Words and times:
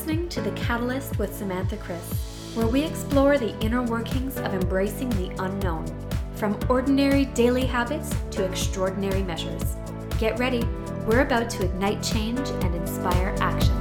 Listening 0.00 0.30
to 0.30 0.40
The 0.40 0.52
Catalyst 0.52 1.18
with 1.18 1.36
Samantha 1.36 1.76
Chris, 1.76 2.54
where 2.54 2.66
we 2.66 2.82
explore 2.84 3.36
the 3.36 3.54
inner 3.60 3.82
workings 3.82 4.38
of 4.38 4.54
embracing 4.54 5.10
the 5.10 5.30
unknown, 5.44 5.84
from 6.36 6.58
ordinary 6.70 7.26
daily 7.26 7.66
habits 7.66 8.10
to 8.30 8.42
extraordinary 8.46 9.22
measures. 9.22 9.76
Get 10.18 10.38
ready, 10.38 10.66
we're 11.06 11.20
about 11.20 11.50
to 11.50 11.66
ignite 11.66 12.02
change 12.02 12.48
and 12.48 12.74
inspire 12.74 13.36
action. 13.40 13.79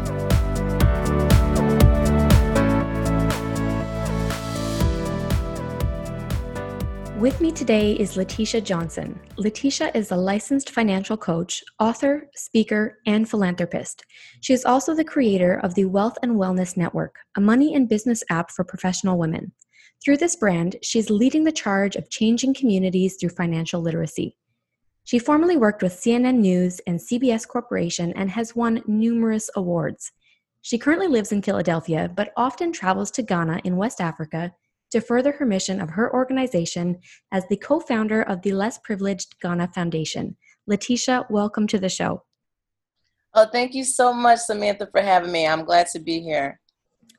With 7.19 7.41
me 7.41 7.51
today 7.51 7.95
is 7.95 8.15
Lateisha 8.15 8.63
Johnson. 8.63 9.19
Lateisha 9.37 9.93
is 9.93 10.11
a 10.11 10.15
licensed 10.15 10.69
financial 10.69 11.17
coach, 11.17 11.61
author, 11.77 12.29
speaker, 12.33 12.99
and 13.05 13.29
philanthropist. 13.29 14.05
She 14.39 14.53
is 14.53 14.63
also 14.63 14.95
the 14.95 15.03
creator 15.03 15.59
of 15.61 15.75
the 15.75 15.83
Wealth 15.83 16.17
and 16.23 16.37
Wellness 16.37 16.77
Network, 16.77 17.17
a 17.35 17.41
money 17.41 17.75
and 17.75 17.89
business 17.89 18.23
app 18.29 18.51
for 18.51 18.63
professional 18.63 19.17
women. 19.17 19.51
Through 20.01 20.15
this 20.15 20.37
brand, 20.37 20.77
she 20.81 20.97
is 20.97 21.09
leading 21.09 21.43
the 21.43 21.51
charge 21.51 21.97
of 21.97 22.09
changing 22.09 22.53
communities 22.53 23.17
through 23.19 23.31
financial 23.31 23.81
literacy. 23.81 24.37
She 25.03 25.19
formerly 25.19 25.57
worked 25.57 25.83
with 25.83 25.99
CNN 25.99 26.37
News 26.37 26.79
and 26.87 27.01
CBS 27.01 27.45
Corporation 27.45 28.13
and 28.15 28.29
has 28.29 28.55
won 28.55 28.81
numerous 28.87 29.49
awards. 29.57 30.09
She 30.61 30.77
currently 30.77 31.07
lives 31.07 31.33
in 31.33 31.41
Philadelphia, 31.41 32.09
but 32.15 32.31
often 32.37 32.71
travels 32.71 33.11
to 33.11 33.23
Ghana 33.23 33.59
in 33.65 33.75
West 33.75 33.99
Africa 33.99 34.53
to 34.91 35.01
further 35.01 35.31
her 35.33 35.45
mission 35.45 35.81
of 35.81 35.91
her 35.91 36.13
organization 36.13 36.99
as 37.31 37.45
the 37.47 37.57
co 37.57 37.79
founder 37.79 38.21
of 38.21 38.41
the 38.41 38.53
Less 38.53 38.77
Privileged 38.79 39.35
Ghana 39.41 39.69
Foundation. 39.73 40.35
Lateisha, 40.69 41.29
welcome 41.29 41.67
to 41.67 41.79
the 41.79 41.89
show. 41.89 42.23
Oh, 43.33 43.45
thank 43.45 43.73
you 43.75 43.83
so 43.83 44.11
much, 44.11 44.39
Samantha, 44.39 44.87
for 44.91 45.01
having 45.01 45.31
me. 45.31 45.47
I'm 45.47 45.63
glad 45.63 45.87
to 45.87 45.99
be 45.99 46.19
here. 46.19 46.59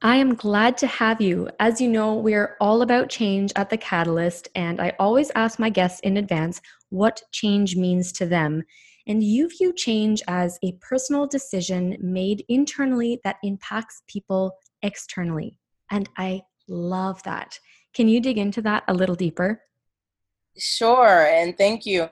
I 0.02 0.16
am 0.16 0.34
glad 0.34 0.78
to 0.78 0.86
have 0.86 1.20
you. 1.20 1.50
As 1.60 1.80
you 1.80 1.88
know, 1.88 2.14
we're 2.14 2.56
all 2.60 2.82
about 2.82 3.10
change 3.10 3.52
at 3.54 3.68
the 3.68 3.76
Catalyst, 3.76 4.48
and 4.54 4.80
I 4.80 4.94
always 4.98 5.30
ask 5.34 5.58
my 5.58 5.68
guests 5.68 6.00
in 6.00 6.16
advance 6.16 6.60
what 6.88 7.22
change 7.32 7.76
means 7.76 8.10
to 8.12 8.26
them. 8.26 8.62
And 9.06 9.22
you 9.22 9.48
view 9.48 9.74
change 9.74 10.22
as 10.26 10.58
a 10.62 10.72
personal 10.80 11.26
decision 11.26 11.96
made 12.00 12.44
internally 12.48 13.20
that 13.24 13.36
impacts 13.42 14.02
people 14.08 14.52
externally. 14.82 15.58
And 15.90 16.08
I 16.16 16.42
love 16.70 17.22
that. 17.24 17.58
Can 17.92 18.08
you 18.08 18.20
dig 18.20 18.38
into 18.38 18.62
that 18.62 18.84
a 18.88 18.94
little 18.94 19.16
deeper? 19.16 19.62
Sure, 20.56 21.26
and 21.26 21.56
thank 21.58 21.84
you. 21.84 22.08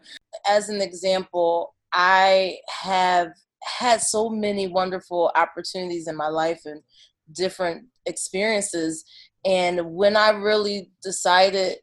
As 0.49 0.69
an 0.69 0.81
example, 0.81 1.75
I 1.93 2.59
have 2.83 3.29
had 3.63 4.03
so 4.03 4.29
many 4.29 4.69
wonderful 4.69 5.33
opportunities 5.37 6.09
in 6.09 6.17
my 6.17 6.29
life 6.29 6.61
and 6.65 6.83
different 7.33 7.87
experiences. 8.07 9.05
And 9.45 9.95
when 9.95 10.17
I 10.17 10.31
really 10.31 10.91
decided 11.03 11.79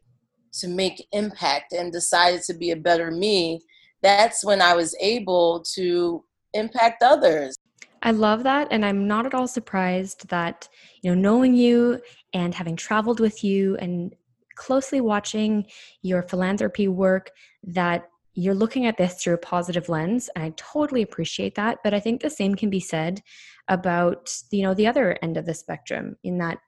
to 0.60 0.68
make 0.68 1.06
impact 1.12 1.72
and 1.72 1.92
decided 1.92 2.42
to 2.42 2.54
be 2.54 2.70
a 2.70 2.76
better 2.76 3.10
me, 3.10 3.60
that's 4.02 4.44
when 4.44 4.62
I 4.62 4.74
was 4.74 4.94
able 5.00 5.64
to 5.74 6.24
impact 6.52 7.02
others. 7.02 7.56
I 8.02 8.12
love 8.12 8.44
that. 8.44 8.68
And 8.70 8.84
I'm 8.84 9.06
not 9.06 9.26
at 9.26 9.34
all 9.34 9.48
surprised 9.48 10.28
that, 10.28 10.68
you 11.02 11.14
know, 11.14 11.20
knowing 11.20 11.54
you 11.54 12.00
and 12.36 12.54
having 12.54 12.76
traveled 12.76 13.18
with 13.18 13.42
you 13.42 13.76
and 13.76 14.14
closely 14.56 15.00
watching 15.00 15.66
your 16.02 16.22
philanthropy 16.22 16.86
work, 16.86 17.30
that 17.64 18.08
you're 18.34 18.54
looking 18.54 18.84
at 18.84 18.98
this 18.98 19.14
through 19.14 19.34
a 19.34 19.38
positive 19.38 19.88
lens. 19.88 20.28
And 20.34 20.44
I 20.44 20.52
totally 20.56 21.00
appreciate 21.00 21.54
that. 21.54 21.78
But 21.82 21.94
I 21.94 22.00
think 22.00 22.20
the 22.20 22.28
same 22.30 22.54
can 22.54 22.68
be 22.68 22.80
said 22.80 23.22
about, 23.68 24.30
you 24.50 24.62
know, 24.62 24.74
the 24.74 24.86
other 24.86 25.18
end 25.22 25.38
of 25.38 25.46
the 25.46 25.54
spectrum 25.54 26.16
in 26.22 26.36
that 26.38 26.58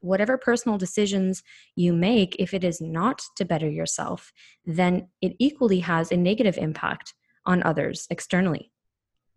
whatever 0.00 0.38
personal 0.38 0.78
decisions 0.78 1.42
you 1.76 1.92
make, 1.92 2.34
if 2.38 2.54
it 2.54 2.64
is 2.64 2.80
not 2.80 3.20
to 3.36 3.44
better 3.44 3.68
yourself, 3.68 4.32
then 4.64 5.08
it 5.20 5.34
equally 5.38 5.80
has 5.80 6.10
a 6.10 6.16
negative 6.16 6.56
impact 6.56 7.12
on 7.44 7.62
others 7.62 8.06
externally. 8.08 8.70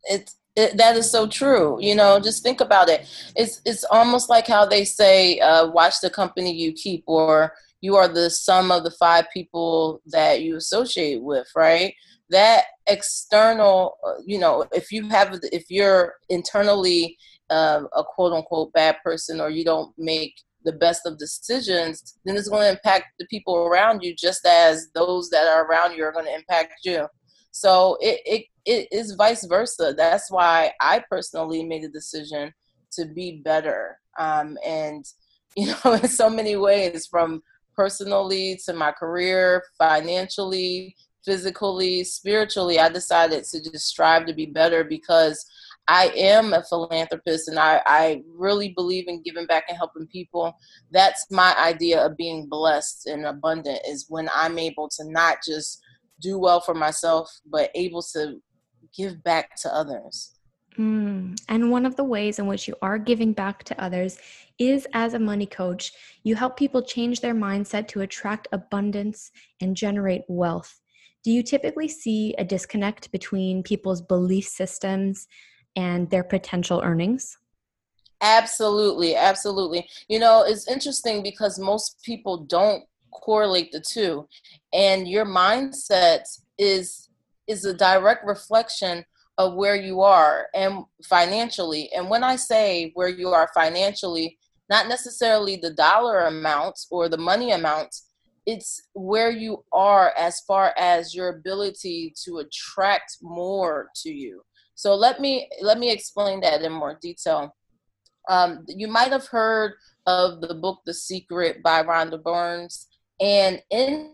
It's 0.04 0.36
it, 0.56 0.78
that 0.78 0.98
is 0.98 1.10
so 1.10 1.28
true. 1.28 1.78
You 1.80 1.96
know, 1.96 2.20
just 2.20 2.44
think 2.44 2.62
about 2.62 2.90
it. 2.90 3.08
It's 3.36 3.62
it's 3.66 3.84
almost 3.86 4.30
like 4.30 4.48
how 4.48 4.66
they 4.66 4.84
say, 4.84 5.40
uh, 5.40 5.68
"Watch 5.68 6.02
the 6.02 6.10
company 6.10 6.54
you 6.54 6.74
keep," 6.74 7.04
or 7.08 7.54
"You 7.80 7.96
are 7.96 8.08
the 8.08 8.30
sum 8.30 8.72
of 8.72 8.84
the 8.84 8.92
five 8.92 9.26
people 9.34 10.02
that 10.08 10.42
you 10.42 10.58
associate 10.58 11.22
with." 11.22 11.48
Right? 11.56 11.94
That 12.30 12.66
external, 12.88 13.98
uh, 14.06 14.22
you 14.26 14.40
know, 14.40 14.66
if 14.74 14.92
you 14.92 15.08
have, 15.10 15.38
if 15.52 15.66
you're 15.70 16.16
internally 16.30 17.18
uh, 17.50 17.84
a 17.94 18.04
quote 18.04 18.34
unquote 18.34 18.74
bad 18.74 18.98
person, 19.04 19.40
or 19.40 19.50
you 19.50 19.64
don't 19.64 19.94
make 19.98 20.36
the 20.64 20.74
best 20.74 21.06
of 21.06 21.18
decisions, 21.18 22.18
then 22.26 22.36
it's 22.36 22.50
going 22.50 22.62
to 22.62 22.70
impact 22.70 23.06
the 23.20 23.26
people 23.28 23.56
around 23.56 24.04
you 24.04 24.16
just 24.16 24.46
as 24.46 24.90
those 24.94 25.30
that 25.30 25.48
are 25.48 25.66
around 25.66 25.96
you 25.96 26.04
are 26.04 26.12
going 26.12 26.26
to 26.26 26.36
impact 26.36 26.74
you. 26.84 27.08
So 27.52 27.98
it, 28.02 28.22
it 28.26 28.46
it 28.66 28.88
is 28.92 29.14
vice 29.14 29.46
versa. 29.46 29.94
That's 29.96 30.30
why 30.30 30.72
I 30.80 31.04
personally 31.10 31.64
made 31.64 31.84
a 31.84 31.90
decision 31.90 32.54
to 32.94 33.06
be 33.06 33.42
better. 33.44 34.00
Um, 34.20 34.58
and, 34.66 35.06
you 35.56 35.68
know, 35.68 35.94
in 35.94 36.08
so 36.08 36.30
many 36.30 36.56
ways, 36.56 37.08
from 37.08 37.44
personally 37.76 38.60
to 38.66 38.74
my 38.74 38.92
career, 38.92 39.64
financially, 39.78 40.96
physically, 41.26 42.04
spiritually, 42.04 42.80
I 42.80 42.90
decided 42.90 43.44
to 43.46 43.62
just 43.62 43.88
strive 43.88 44.26
to 44.28 44.34
be 44.34 44.46
better 44.46 44.84
because 44.84 45.46
I 45.88 46.12
am 46.16 46.54
a 46.54 46.64
philanthropist 46.64 47.48
and 47.48 47.60
I, 47.60 47.82
I 47.86 48.24
really 48.34 48.70
believe 48.70 49.08
in 49.08 49.24
giving 49.24 49.46
back 49.46 49.66
and 49.68 49.78
helping 49.78 50.08
people. 50.08 50.56
That's 50.92 51.26
my 51.32 51.56
idea 51.60 52.06
of 52.06 52.18
being 52.18 52.48
blessed 52.48 53.08
and 53.08 53.26
abundant 53.26 53.80
is 53.88 54.06
when 54.08 54.30
I'm 54.34 54.58
able 54.58 54.90
to 54.90 55.12
not 55.12 55.40
just 55.46 55.82
do 56.22 56.38
well 56.38 56.62
for 56.62 56.74
myself, 56.74 57.30
but 57.46 57.72
able 57.76 58.02
to 58.14 58.42
give 58.96 59.24
back 59.24 59.56
to 59.58 59.74
others. 59.74 60.32
Mm. 60.78 61.38
And 61.50 61.72
one 61.72 61.86
of 61.86 61.96
the 61.96 62.04
ways 62.04 62.40
in 62.40 62.48
which 62.48 62.68
you 62.68 62.76
are 62.82 62.98
giving 62.98 63.34
back 63.34 63.64
to 63.66 63.82
others 63.82 64.18
is 64.58 64.88
as 64.94 65.14
a 65.14 65.20
money 65.20 65.46
coach. 65.46 65.92
You 66.24 66.36
help 66.36 66.56
people 66.56 66.82
change 66.82 67.20
their 67.20 67.36
mindset 67.36 67.88
to 67.90 68.02
attract 68.02 68.48
abundance 68.52 69.32
and 69.60 69.76
generate 69.76 70.22
wealth. 70.28 70.80
Do 71.24 71.32
you 71.32 71.44
typically 71.44 71.88
see 71.88 72.34
a 72.38 72.44
disconnect 72.44 73.12
between 73.12 73.64
people's 73.64 74.02
belief 74.02 74.48
systems 74.48 75.28
and 75.76 76.10
their 76.10 76.24
potential 76.24 76.82
earnings? 76.84 77.38
Absolutely, 78.22 79.16
absolutely. 79.16 79.88
You 80.08 80.20
know, 80.20 80.44
it's 80.44 80.68
interesting 80.68 81.24
because 81.24 81.60
most 81.60 82.02
people 82.04 82.38
don't 82.38 82.84
correlate 83.12 83.72
the 83.72 83.82
two. 83.82 84.28
And 84.74 85.08
your 85.08 85.26
mindset 85.26 86.24
is 86.58 87.10
is 87.48 87.66
a 87.66 87.74
direct 87.74 88.26
reflection 88.26 89.04
of 89.38 89.56
where 89.56 89.76
you 89.76 90.02
are 90.02 90.48
and 90.54 90.84
financially. 91.04 91.90
And 91.96 92.10
when 92.10 92.24
I 92.24 92.36
say 92.36 92.92
where 92.94 93.10
you 93.10 93.30
are 93.30 93.50
financially, 93.54 94.38
not 94.70 94.88
necessarily 94.88 95.58
the 95.58 95.74
dollar 95.74 96.22
amount 96.22 96.80
or 96.92 97.10
the 97.10 97.18
money 97.18 97.52
amount, 97.52 97.94
it's 98.46 98.82
where 98.94 99.32
you 99.32 99.64
are 99.72 100.14
as 100.18 100.40
far 100.42 100.74
as 100.78 101.14
your 101.14 101.30
ability 101.30 102.14
to 102.24 102.38
attract 102.40 103.18
more 103.22 103.90
to 103.96 104.10
you. 104.10 104.42
So 104.76 104.96
let 104.96 105.20
me 105.20 105.50
let 105.62 105.78
me 105.78 105.92
explain 105.92 106.42
that 106.42 106.62
in 106.62 106.72
more 106.72 106.98
detail. 107.02 107.56
Um, 108.30 108.66
you 108.68 108.88
might 108.88 109.12
have 109.12 109.28
heard 109.28 109.74
of 110.08 110.42
the 110.42 110.56
book 110.56 110.80
The 110.86 110.94
Secret 110.94 111.62
by 111.64 111.84
Rhonda 111.84 112.22
Burns, 112.22 112.88
and 113.22 113.62
in 113.70 114.12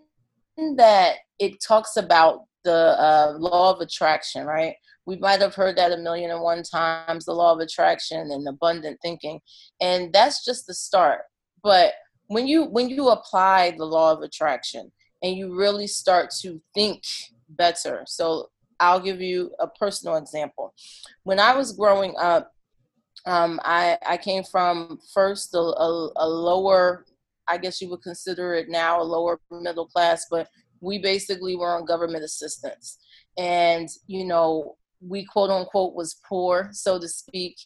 that 0.75 1.15
it 1.39 1.61
talks 1.61 1.97
about 1.97 2.41
the 2.63 2.73
uh, 2.73 3.33
law 3.39 3.73
of 3.73 3.79
attraction, 3.79 4.45
right? 4.45 4.75
We 5.05 5.15
might 5.17 5.39
have 5.39 5.55
heard 5.55 5.77
that 5.77 5.93
a 5.93 5.97
million 5.97 6.31
and 6.31 6.41
one 6.41 6.63
times 6.63 7.25
the 7.25 7.33
law 7.33 7.53
of 7.53 7.59
attraction 7.59 8.29
and 8.31 8.47
abundant 8.47 8.99
thinking. 9.01 9.39
And 9.79 10.11
that's 10.11 10.43
just 10.43 10.67
the 10.67 10.73
start. 10.73 11.21
But 11.63 11.93
when 12.27 12.45
you 12.45 12.65
when 12.65 12.89
you 12.89 13.09
apply 13.09 13.71
the 13.77 13.85
law 13.85 14.11
of 14.11 14.21
attraction 14.21 14.91
and 15.23 15.35
you 15.35 15.55
really 15.55 15.87
start 15.87 16.31
to 16.41 16.61
think 16.73 17.03
better. 17.49 18.03
So 18.05 18.49
I'll 18.79 18.99
give 18.99 19.21
you 19.21 19.51
a 19.59 19.67
personal 19.67 20.17
example. 20.17 20.73
When 21.23 21.39
I 21.39 21.55
was 21.55 21.71
growing 21.71 22.15
up, 22.19 22.51
um, 23.25 23.59
I, 23.63 23.97
I 24.05 24.17
came 24.17 24.43
from 24.43 24.99
first 25.13 25.53
a, 25.53 25.59
a, 25.59 26.09
a, 26.15 26.27
lower, 26.27 27.05
I 27.47 27.57
guess 27.57 27.81
you 27.81 27.89
would 27.89 28.01
consider 28.01 28.53
it 28.53 28.69
now 28.69 29.01
a 29.01 29.03
lower 29.03 29.39
middle 29.51 29.87
class, 29.87 30.25
but 30.29 30.47
we 30.81 30.99
basically 30.99 31.55
were 31.55 31.75
on 31.75 31.85
government 31.85 32.23
assistance. 32.23 32.97
And, 33.37 33.89
you 34.07 34.25
know, 34.25 34.75
we 34.99 35.25
quote 35.25 35.49
unquote 35.49 35.95
was 35.95 36.19
poor, 36.27 36.69
so 36.71 36.99
to 36.99 37.07
speak. 37.07 37.57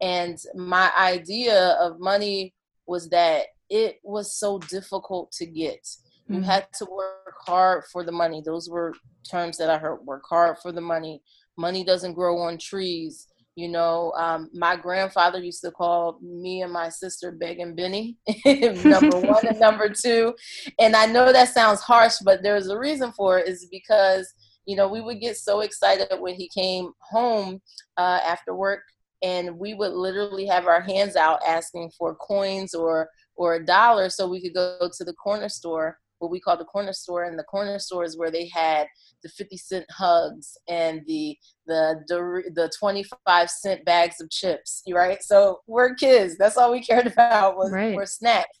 And 0.00 0.38
my 0.54 0.90
idea 0.98 1.76
of 1.80 2.00
money 2.00 2.54
was 2.86 3.08
that 3.10 3.46
it 3.70 3.98
was 4.02 4.36
so 4.36 4.58
difficult 4.58 5.32
to 5.32 5.46
get. 5.46 5.82
Mm-hmm. 5.84 6.34
You 6.34 6.40
had 6.42 6.66
to 6.78 6.86
work 6.90 7.34
hard 7.46 7.84
for 7.90 8.04
the 8.04 8.12
money. 8.12 8.42
Those 8.44 8.68
were 8.68 8.94
terms 9.28 9.56
that 9.58 9.70
I 9.70 9.78
heard 9.78 10.04
work 10.04 10.24
hard 10.28 10.58
for 10.58 10.72
the 10.72 10.80
money. 10.80 11.22
Money 11.56 11.84
doesn't 11.84 12.14
grow 12.14 12.38
on 12.38 12.58
trees. 12.58 13.28
You 13.54 13.68
know, 13.68 14.12
um, 14.12 14.48
my 14.54 14.76
grandfather 14.76 15.38
used 15.38 15.60
to 15.62 15.70
call 15.70 16.18
me 16.22 16.62
and 16.62 16.72
my 16.72 16.88
sister 16.88 17.30
Big 17.30 17.58
and 17.58 17.76
Benny, 17.76 18.16
number 18.46 19.18
one 19.20 19.46
and 19.46 19.60
number 19.60 19.90
two. 19.90 20.34
And 20.78 20.96
I 20.96 21.06
know 21.06 21.32
that 21.32 21.50
sounds 21.50 21.82
harsh, 21.82 22.16
but 22.24 22.42
there's 22.42 22.68
a 22.68 22.78
reason 22.78 23.12
for 23.12 23.38
it, 23.38 23.48
is 23.48 23.68
because, 23.70 24.32
you 24.64 24.74
know, 24.74 24.88
we 24.88 25.02
would 25.02 25.20
get 25.20 25.36
so 25.36 25.60
excited 25.60 26.08
when 26.18 26.34
he 26.34 26.48
came 26.48 26.92
home 27.00 27.60
uh, 27.98 28.20
after 28.24 28.54
work 28.54 28.82
and 29.22 29.58
we 29.58 29.74
would 29.74 29.92
literally 29.92 30.46
have 30.46 30.66
our 30.66 30.80
hands 30.80 31.16
out 31.16 31.40
asking 31.46 31.90
for 31.96 32.14
coins 32.16 32.74
or 32.74 33.08
or 33.36 33.54
a 33.54 33.64
dollar 33.64 34.10
so 34.10 34.28
we 34.28 34.42
could 34.42 34.54
go 34.54 34.90
to 34.92 35.04
the 35.04 35.14
corner 35.14 35.48
store 35.48 35.98
what 36.22 36.30
we 36.30 36.40
call 36.40 36.56
the 36.56 36.64
corner 36.64 36.92
store 36.92 37.24
and 37.24 37.36
the 37.36 37.44
corner 37.44 37.78
store 37.80 38.04
is 38.04 38.16
where 38.16 38.30
they 38.30 38.48
had 38.48 38.86
the 39.22 39.28
50 39.28 39.56
cent 39.56 39.86
hugs 39.90 40.56
and 40.68 41.02
the 41.06 41.36
the 41.66 42.02
the, 42.06 42.50
the 42.54 42.70
25 42.78 43.50
cent 43.50 43.84
bags 43.84 44.20
of 44.20 44.30
chips 44.30 44.82
right? 44.92 45.22
So 45.22 45.60
we're 45.66 45.94
kids. 45.94 46.38
That's 46.38 46.56
all 46.56 46.70
we 46.70 46.82
cared 46.82 47.06
about 47.12 47.56
was 47.56 47.72
right. 47.72 47.94
were 47.94 48.06
snacks. 48.06 48.60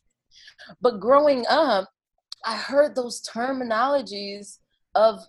But 0.80 1.00
growing 1.00 1.44
up 1.48 1.88
i 2.44 2.56
heard 2.56 2.96
those 2.96 3.22
terminologies 3.22 4.58
of 4.96 5.20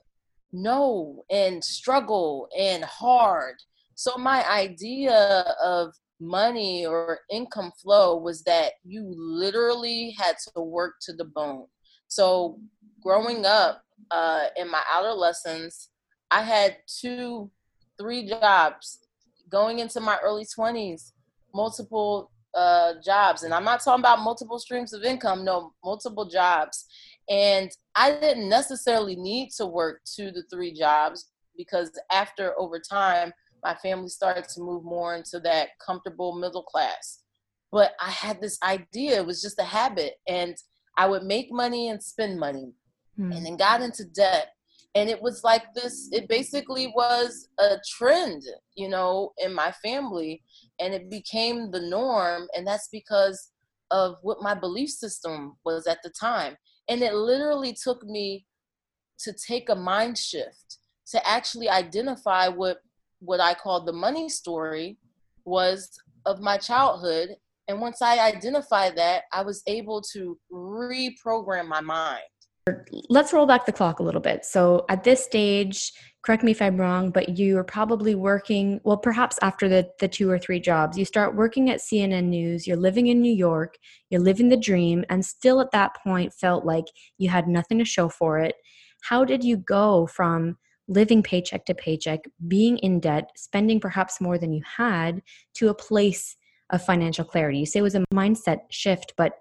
no 0.52 1.24
and 1.30 1.64
struggle 1.64 2.48
and 2.58 2.84
hard. 2.84 3.56
So 3.96 4.18
my 4.18 4.48
idea 4.50 5.46
of 5.64 5.94
money 6.20 6.86
or 6.86 7.20
income 7.32 7.72
flow 7.82 8.18
was 8.18 8.44
that 8.44 8.74
you 8.84 9.14
literally 9.18 10.16
had 10.18 10.36
to 10.56 10.62
work 10.62 10.96
to 11.02 11.14
the 11.14 11.26
bone 11.26 11.66
so 12.14 12.60
growing 13.02 13.44
up 13.44 13.84
uh, 14.12 14.46
in 14.56 14.70
my 14.70 14.82
adolescence, 14.96 15.90
I 16.30 16.44
had 16.44 16.78
two, 16.88 17.50
three 18.00 18.28
jobs 18.28 19.00
going 19.50 19.80
into 19.80 20.00
my 20.00 20.18
early 20.24 20.46
20s, 20.46 21.14
multiple 21.56 22.32
uh, 22.54 22.94
jobs. 23.04 23.42
And 23.42 23.54
I'm 23.54 23.64
not 23.64 23.84
talking 23.84 24.02
about 24.02 24.20
multiple 24.20 24.60
streams 24.60 24.94
of 24.94 25.04
income, 25.04 25.44
no, 25.44 25.74
multiple 25.84 26.26
jobs. 26.26 26.86
And 27.30 27.72
I 27.96 28.12
didn't 28.12 28.48
necessarily 28.48 29.16
need 29.16 29.50
to 29.58 29.66
work 29.66 30.02
two 30.06 30.32
to 30.34 30.44
three 30.52 30.72
jobs 30.72 31.32
because 31.58 31.92
after 32.12 32.54
over 32.60 32.80
time, 32.80 33.32
my 33.64 33.74
family 33.76 34.10
started 34.10 34.48
to 34.50 34.62
move 34.62 34.84
more 34.84 35.16
into 35.16 35.40
that 35.40 35.70
comfortable 35.84 36.38
middle 36.38 36.64
class. 36.64 37.24
But 37.72 37.94
I 38.00 38.12
had 38.12 38.40
this 38.40 38.60
idea, 38.62 39.18
it 39.18 39.26
was 39.26 39.42
just 39.42 39.58
a 39.58 39.64
habit. 39.64 40.14
And 40.28 40.56
I 40.98 41.08
would 41.08 41.24
make 41.24 41.52
money 41.52 41.90
and 41.90 42.02
spend 42.02 42.40
money 42.40 42.74
mm. 43.20 43.36
and 43.36 43.46
then 43.46 43.58
got 43.58 43.82
into 43.82 44.06
debt. 44.06 44.50
And 44.96 45.10
it 45.10 45.22
was 45.22 45.44
like 45.44 45.74
this, 45.74 46.10
it 46.12 46.30
basically 46.30 46.94
was 46.96 47.48
a 47.60 47.78
trend, 47.98 48.44
you 48.76 48.90
know, 48.90 49.32
in 49.40 49.54
my 49.54 49.72
family. 49.84 50.44
And 50.80 50.94
it 50.94 51.10
became 51.10 51.72
the 51.72 51.82
norm. 51.82 52.48
And 52.56 52.68
that's 52.68 52.90
because 52.92 53.52
of 53.90 54.16
what 54.22 54.42
my 54.42 54.54
belief 54.54 54.90
system 54.90 55.58
was 55.66 55.88
at 55.88 56.00
the 56.04 56.12
time. 56.12 56.56
And 56.90 57.02
it 57.02 57.14
literally 57.16 57.76
took 57.82 58.04
me 58.04 58.46
to 59.20 59.34
take 59.34 59.70
a 59.70 59.76
mind 59.76 60.18
shift 60.18 60.78
to 61.08 61.28
actually 61.28 61.70
identify 61.70 62.48
what 62.48 62.80
what 63.20 63.40
I 63.40 63.54
called 63.54 63.88
the 63.88 63.94
money 63.94 64.28
story 64.28 64.98
was 65.46 65.90
of 66.26 66.42
my 66.42 66.58
childhood 66.58 67.38
and 67.68 67.80
once 67.80 68.02
I 68.02 68.20
identified 68.20 68.98
that, 68.98 69.24
I 69.32 69.42
was 69.42 69.64
able 69.68 70.02
to 70.14 70.38
reprogram 70.52 71.68
my 71.68 71.82
mind. 71.82 72.24
Let's 73.10 73.34
roll 73.34 73.46
back 73.46 73.66
the 73.66 73.74
clock 73.74 74.00
a 74.00 74.04
little 74.04 74.22
bit. 74.22 74.46
So 74.46 74.86
at 74.88 75.04
this 75.04 75.24
stage, 75.24 75.92
correct 76.24 76.44
me 76.44 76.52
if 76.52 76.62
I'm 76.62 76.78
wrong, 76.78 77.12
but 77.12 77.38
you 77.38 77.56
were 77.56 77.64
probably 77.64 78.16
working, 78.16 78.80
well, 78.86 78.98
perhaps 78.98 79.38
after 79.42 79.68
the, 79.68 79.90
the 80.00 80.08
two 80.08 80.30
or 80.30 80.40
three 80.40 80.62
jobs, 80.62 80.98
you 80.98 81.04
start 81.04 81.36
working 81.36 81.70
at 81.70 81.82
CNN 81.82 82.26
News, 82.26 82.66
you're 82.66 82.78
living 82.78 83.08
in 83.08 83.22
New 83.22 83.34
York, 83.34 83.76
you're 84.10 84.22
living 84.22 84.48
the 84.48 84.58
dream, 84.58 85.04
and 85.10 85.26
still 85.26 85.60
at 85.60 85.72
that 85.72 85.92
point 86.04 86.34
felt 86.34 86.66
like 86.66 86.86
you 87.18 87.30
had 87.30 87.50
nothing 87.50 87.80
to 87.80 87.86
show 87.86 88.08
for 88.08 88.40
it. 88.40 88.56
How 89.04 89.26
did 89.26 89.44
you 89.44 89.58
go 89.58 90.08
from 90.08 90.58
living 90.88 91.22
paycheck 91.22 91.66
to 91.66 91.74
paycheck, 91.74 92.22
being 92.48 92.78
in 92.78 93.02
debt, 93.02 93.30
spending 93.36 93.80
perhaps 93.82 94.22
more 94.22 94.38
than 94.38 94.54
you 94.54 94.62
had, 94.78 95.22
to 95.56 95.68
a 95.68 95.74
place 95.74 96.38
of 96.74 96.84
financial 96.84 97.24
clarity. 97.24 97.60
You 97.60 97.66
say 97.66 97.80
it 97.80 97.84
was 97.84 97.96
a 97.96 98.04
mindset 98.14 98.62
shift, 98.70 99.14
but 99.16 99.40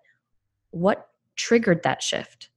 what 0.71 1.09
triggered 1.35 1.83
that 1.83 2.03
shift? 2.03 2.51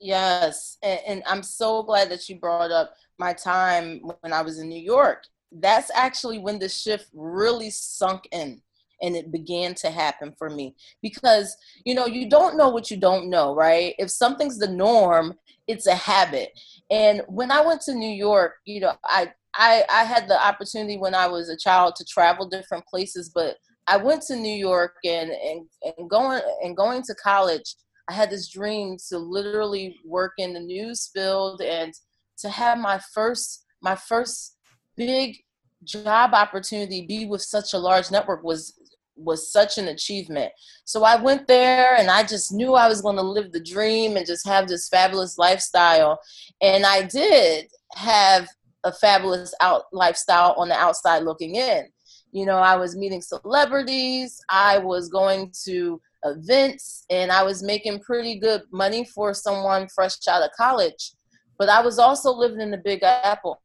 Yes, 0.00 0.78
and, 0.82 1.00
and, 1.06 1.22
I'm 1.26 1.42
so 1.42 1.82
glad 1.82 2.08
that 2.10 2.28
you 2.28 2.36
brought 2.36 2.70
up 2.70 2.94
my 3.18 3.32
time 3.32 4.00
when 4.20 4.32
I 4.32 4.42
was 4.42 4.60
in 4.60 4.68
New 4.68 4.80
York. 4.80 5.24
That's 5.50 5.90
actually 5.92 6.38
when 6.38 6.58
the 6.58 6.68
shift 6.68 7.08
really 7.12 7.70
sunk 7.70 8.28
in 8.30 8.62
and 9.02 9.16
it 9.16 9.32
began 9.32 9.74
to 9.74 9.90
happen 9.90 10.34
for 10.38 10.50
me 10.50 10.74
because 11.02 11.56
you 11.84 11.94
know 11.94 12.06
you 12.06 12.28
don't 12.28 12.56
know 12.56 12.68
what 12.68 12.90
you 12.90 12.96
don't 12.96 13.30
know 13.30 13.54
right 13.54 13.94
if 13.96 14.10
something's 14.10 14.58
the 14.58 14.66
norm 14.66 15.34
it's 15.68 15.86
a 15.86 15.94
habit 15.94 16.50
and 16.90 17.22
when 17.28 17.52
i 17.52 17.64
went 17.64 17.80
to 17.80 17.94
new 17.94 18.10
york 18.10 18.54
you 18.64 18.80
know 18.80 18.92
i 19.04 19.30
i, 19.54 19.84
I 19.88 20.02
had 20.02 20.26
the 20.26 20.44
opportunity 20.44 20.98
when 20.98 21.14
i 21.14 21.28
was 21.28 21.48
a 21.48 21.56
child 21.56 21.94
to 21.96 22.04
travel 22.04 22.48
different 22.48 22.86
places 22.86 23.30
but 23.32 23.56
I 23.88 23.96
went 23.96 24.22
to 24.22 24.36
New 24.36 24.54
York 24.54 24.94
and, 25.04 25.30
and, 25.30 25.66
and 25.98 26.10
going 26.10 26.40
and 26.62 26.76
going 26.76 27.02
to 27.02 27.14
college. 27.14 27.74
I 28.08 28.12
had 28.12 28.30
this 28.30 28.48
dream 28.48 28.96
to 29.08 29.18
literally 29.18 29.96
work 30.04 30.32
in 30.38 30.52
the 30.52 30.60
news 30.60 31.10
field 31.14 31.60
and 31.60 31.92
to 32.38 32.48
have 32.48 32.78
my 32.78 33.00
first 33.12 33.64
my 33.80 33.94
first 33.94 34.56
big 34.96 35.36
job 35.84 36.34
opportunity 36.34 37.06
be 37.06 37.26
with 37.26 37.42
such 37.42 37.72
a 37.72 37.78
large 37.78 38.10
network 38.10 38.42
was 38.42 38.74
was 39.16 39.50
such 39.50 39.78
an 39.78 39.88
achievement. 39.88 40.52
So 40.84 41.02
I 41.02 41.20
went 41.20 41.48
there 41.48 41.96
and 41.96 42.10
I 42.10 42.22
just 42.22 42.52
knew 42.52 42.74
I 42.74 42.88
was 42.88 43.02
going 43.02 43.16
to 43.16 43.22
live 43.22 43.52
the 43.52 43.60
dream 43.60 44.16
and 44.16 44.26
just 44.26 44.46
have 44.46 44.68
this 44.68 44.88
fabulous 44.88 45.38
lifestyle. 45.38 46.20
And 46.60 46.86
I 46.86 47.02
did 47.02 47.66
have 47.94 48.48
a 48.84 48.92
fabulous 48.92 49.52
out 49.60 49.84
lifestyle 49.92 50.54
on 50.56 50.68
the 50.68 50.76
outside 50.76 51.24
looking 51.24 51.56
in. 51.56 51.88
You 52.32 52.46
know, 52.46 52.58
I 52.58 52.76
was 52.76 52.96
meeting 52.96 53.22
celebrities, 53.22 54.40
I 54.50 54.78
was 54.78 55.08
going 55.08 55.52
to 55.64 56.00
events, 56.24 57.04
and 57.10 57.30
I 57.30 57.42
was 57.42 57.62
making 57.62 58.00
pretty 58.00 58.38
good 58.38 58.62
money 58.72 59.04
for 59.04 59.32
someone 59.34 59.88
fresh 59.94 60.16
out 60.28 60.42
of 60.42 60.50
college. 60.56 61.12
But 61.58 61.68
I 61.68 61.80
was 61.80 61.98
also 61.98 62.32
living 62.32 62.60
in 62.60 62.70
the 62.70 62.78
Big 62.78 63.02
Apple. 63.02 63.60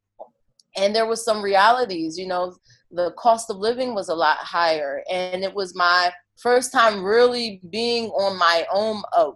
And 0.76 0.96
there 0.96 1.06
was 1.06 1.24
some 1.24 1.44
realities, 1.44 2.18
you 2.18 2.28
know, 2.28 2.56
the 2.90 3.12
cost 3.12 3.50
of 3.50 3.58
living 3.58 3.94
was 3.94 4.10
a 4.10 4.16
lot 4.16 4.38
higher. 4.38 5.04
And 5.10 5.44
it 5.44 5.54
was 5.54 5.76
my 5.76 6.12
first 6.38 6.72
time 6.72 7.04
really 7.04 7.62
being 7.70 8.06
on 8.10 8.38
my 8.38 8.66
own 8.72 9.04
uh, 9.16 9.32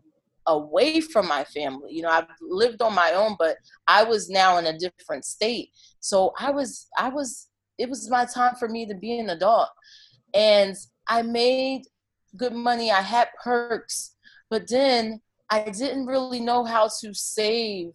away 0.48 1.02
from 1.02 1.28
my 1.28 1.44
family. 1.44 1.92
You 1.92 2.04
know, 2.04 2.10
I've 2.10 2.28
lived 2.42 2.82
on 2.82 2.96
my 2.96 3.12
own, 3.12 3.36
but 3.38 3.58
I 3.88 4.04
was 4.04 4.30
now 4.30 4.58
in 4.58 4.66
a 4.66 4.78
different 4.78 5.26
state. 5.26 5.70
So 6.00 6.34
I 6.40 6.52
was 6.52 6.88
I 6.98 7.10
was 7.10 7.48
it 7.78 7.90
was 7.90 8.10
my 8.10 8.26
time 8.26 8.56
for 8.56 8.68
me 8.68 8.86
to 8.86 8.96
be 8.96 9.20
an 9.20 9.30
adult. 9.30 9.70
And 10.34 10.76
I 11.08 11.22
made 11.22 11.84
good 12.36 12.54
money, 12.54 12.92
I 12.92 13.02
had 13.02 13.30
perks, 13.44 14.16
but 14.50 14.70
then 14.70 15.22
I 15.50 15.70
didn't 15.70 16.08
really 16.08 16.40
know 16.40 16.64
how 16.64 16.90
to 17.02 17.14
save. 17.14 17.92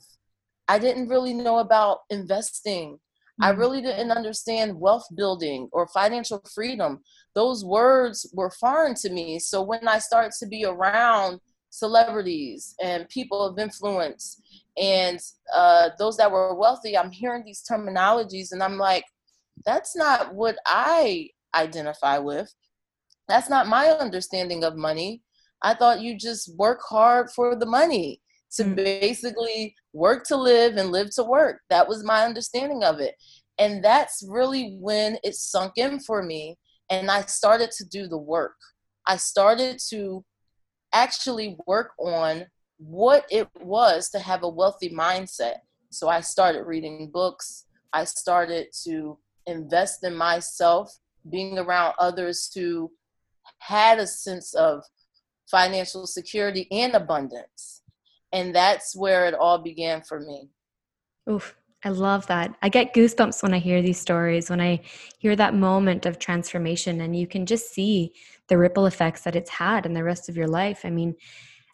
I 0.68 0.78
didn't 0.78 1.08
really 1.08 1.34
know 1.34 1.58
about 1.58 1.98
investing. 2.10 2.94
Mm-hmm. 2.94 3.44
I 3.44 3.50
really 3.50 3.82
didn't 3.82 4.10
understand 4.10 4.80
wealth 4.80 5.06
building 5.14 5.68
or 5.72 5.86
financial 5.88 6.42
freedom. 6.54 7.00
Those 7.34 7.64
words 7.64 8.30
were 8.32 8.50
foreign 8.50 8.94
to 8.96 9.10
me. 9.10 9.38
So 9.38 9.62
when 9.62 9.86
I 9.86 9.98
started 9.98 10.32
to 10.40 10.46
be 10.46 10.64
around 10.64 11.40
celebrities 11.70 12.74
and 12.82 13.08
people 13.08 13.42
of 13.42 13.58
influence 13.58 14.40
and 14.76 15.18
uh, 15.54 15.90
those 15.98 16.16
that 16.18 16.30
were 16.30 16.54
wealthy, 16.54 16.96
I'm 16.96 17.10
hearing 17.10 17.44
these 17.44 17.64
terminologies 17.70 18.52
and 18.52 18.62
I'm 18.62 18.78
like, 18.78 19.04
that's 19.64 19.96
not 19.96 20.34
what 20.34 20.56
I 20.66 21.30
identify 21.54 22.18
with. 22.18 22.52
That's 23.28 23.48
not 23.48 23.68
my 23.68 23.88
understanding 23.88 24.64
of 24.64 24.76
money. 24.76 25.22
I 25.62 25.74
thought 25.74 26.00
you 26.00 26.18
just 26.18 26.56
work 26.56 26.80
hard 26.88 27.30
for 27.30 27.54
the 27.54 27.66
money 27.66 28.20
to 28.56 28.64
mm. 28.64 28.76
basically 28.76 29.74
work 29.92 30.24
to 30.24 30.36
live 30.36 30.76
and 30.76 30.90
live 30.90 31.14
to 31.14 31.24
work. 31.24 31.60
That 31.70 31.88
was 31.88 32.04
my 32.04 32.24
understanding 32.24 32.82
of 32.82 33.00
it. 33.00 33.14
And 33.58 33.84
that's 33.84 34.24
really 34.28 34.76
when 34.80 35.18
it 35.22 35.34
sunk 35.34 35.74
in 35.76 36.00
for 36.00 36.22
me. 36.22 36.56
And 36.90 37.10
I 37.10 37.22
started 37.22 37.70
to 37.72 37.84
do 37.84 38.08
the 38.08 38.18
work. 38.18 38.56
I 39.06 39.16
started 39.16 39.78
to 39.90 40.24
actually 40.92 41.56
work 41.66 41.92
on 41.98 42.46
what 42.78 43.24
it 43.30 43.48
was 43.60 44.10
to 44.10 44.18
have 44.18 44.42
a 44.42 44.48
wealthy 44.48 44.90
mindset. 44.90 45.56
So 45.90 46.08
I 46.08 46.20
started 46.20 46.64
reading 46.64 47.10
books. 47.12 47.66
I 47.92 48.04
started 48.04 48.68
to 48.84 49.18
invest 49.46 50.04
in 50.04 50.16
myself, 50.16 50.98
being 51.30 51.58
around 51.58 51.94
others 51.98 52.50
who 52.54 52.90
had 53.58 53.98
a 53.98 54.06
sense 54.06 54.54
of 54.54 54.82
financial 55.50 56.06
security 56.06 56.66
and 56.70 56.94
abundance. 56.94 57.82
And 58.32 58.54
that's 58.54 58.96
where 58.96 59.26
it 59.26 59.34
all 59.34 59.58
began 59.58 60.02
for 60.02 60.20
me. 60.20 60.50
Oof. 61.30 61.56
I 61.84 61.88
love 61.88 62.28
that. 62.28 62.54
I 62.62 62.68
get 62.68 62.94
goosebumps 62.94 63.42
when 63.42 63.52
I 63.52 63.58
hear 63.58 63.82
these 63.82 63.98
stories, 63.98 64.48
when 64.48 64.60
I 64.60 64.82
hear 65.18 65.34
that 65.34 65.54
moment 65.54 66.06
of 66.06 66.20
transformation, 66.20 67.00
and 67.00 67.16
you 67.16 67.26
can 67.26 67.44
just 67.44 67.72
see 67.72 68.12
the 68.46 68.56
ripple 68.56 68.86
effects 68.86 69.22
that 69.22 69.34
it's 69.34 69.50
had 69.50 69.84
in 69.84 69.92
the 69.92 70.04
rest 70.04 70.28
of 70.28 70.36
your 70.36 70.46
life. 70.46 70.82
I 70.84 70.90
mean, 70.90 71.16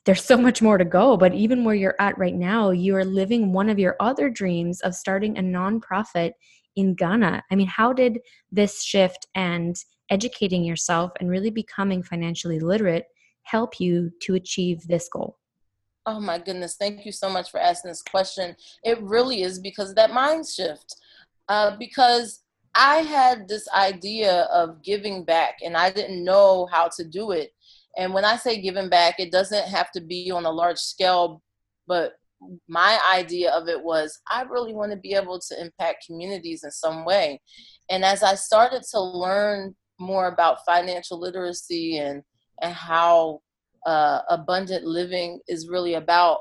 there's 0.06 0.24
so 0.24 0.38
much 0.38 0.62
more 0.62 0.78
to 0.78 0.84
go, 0.86 1.18
but 1.18 1.34
even 1.34 1.62
where 1.62 1.74
you're 1.74 1.96
at 1.98 2.16
right 2.16 2.34
now, 2.34 2.70
you 2.70 2.96
are 2.96 3.04
living 3.04 3.52
one 3.52 3.68
of 3.68 3.78
your 3.78 3.96
other 4.00 4.30
dreams 4.30 4.80
of 4.80 4.94
starting 4.94 5.36
a 5.36 5.42
nonprofit 5.42 6.32
in 6.78 6.94
Ghana. 6.94 7.42
I 7.50 7.56
mean, 7.56 7.66
how 7.66 7.92
did 7.92 8.20
this 8.52 8.84
shift 8.84 9.26
and 9.34 9.76
educating 10.10 10.62
yourself 10.64 11.10
and 11.18 11.28
really 11.28 11.50
becoming 11.50 12.04
financially 12.04 12.60
literate 12.60 13.06
help 13.42 13.80
you 13.80 14.12
to 14.22 14.36
achieve 14.36 14.86
this 14.86 15.08
goal? 15.08 15.38
Oh 16.06 16.20
my 16.20 16.38
goodness, 16.38 16.76
thank 16.76 17.04
you 17.04 17.10
so 17.10 17.28
much 17.28 17.50
for 17.50 17.58
asking 17.58 17.90
this 17.90 18.02
question. 18.02 18.54
It 18.84 19.02
really 19.02 19.42
is 19.42 19.58
because 19.58 19.90
of 19.90 19.96
that 19.96 20.12
mind 20.12 20.46
shift. 20.46 20.94
Uh, 21.48 21.76
because 21.76 22.42
I 22.74 22.96
had 22.96 23.48
this 23.48 23.68
idea 23.74 24.42
of 24.52 24.82
giving 24.82 25.24
back 25.24 25.58
and 25.64 25.76
I 25.76 25.90
didn't 25.90 26.24
know 26.24 26.68
how 26.70 26.88
to 26.96 27.04
do 27.04 27.32
it. 27.32 27.50
And 27.96 28.14
when 28.14 28.24
I 28.24 28.36
say 28.36 28.60
giving 28.60 28.88
back, 28.88 29.18
it 29.18 29.32
doesn't 29.32 29.66
have 29.66 29.90
to 29.92 30.00
be 30.00 30.30
on 30.30 30.44
a 30.44 30.50
large 30.50 30.78
scale, 30.78 31.42
but 31.88 32.12
my 32.68 32.98
idea 33.12 33.50
of 33.52 33.68
it 33.68 33.82
was 33.82 34.20
I 34.30 34.42
really 34.42 34.74
want 34.74 34.92
to 34.92 34.98
be 34.98 35.14
able 35.14 35.40
to 35.40 35.60
impact 35.60 36.06
communities 36.06 36.62
in 36.64 36.70
some 36.70 37.04
way. 37.04 37.40
And 37.90 38.04
as 38.04 38.22
I 38.22 38.34
started 38.34 38.82
to 38.92 39.00
learn 39.00 39.74
more 39.98 40.28
about 40.28 40.64
financial 40.64 41.18
literacy 41.18 41.98
and 41.98 42.22
and 42.60 42.74
how 42.74 43.40
uh, 43.86 44.20
abundant 44.28 44.84
living 44.84 45.40
is 45.48 45.68
really 45.68 45.94
about, 45.94 46.40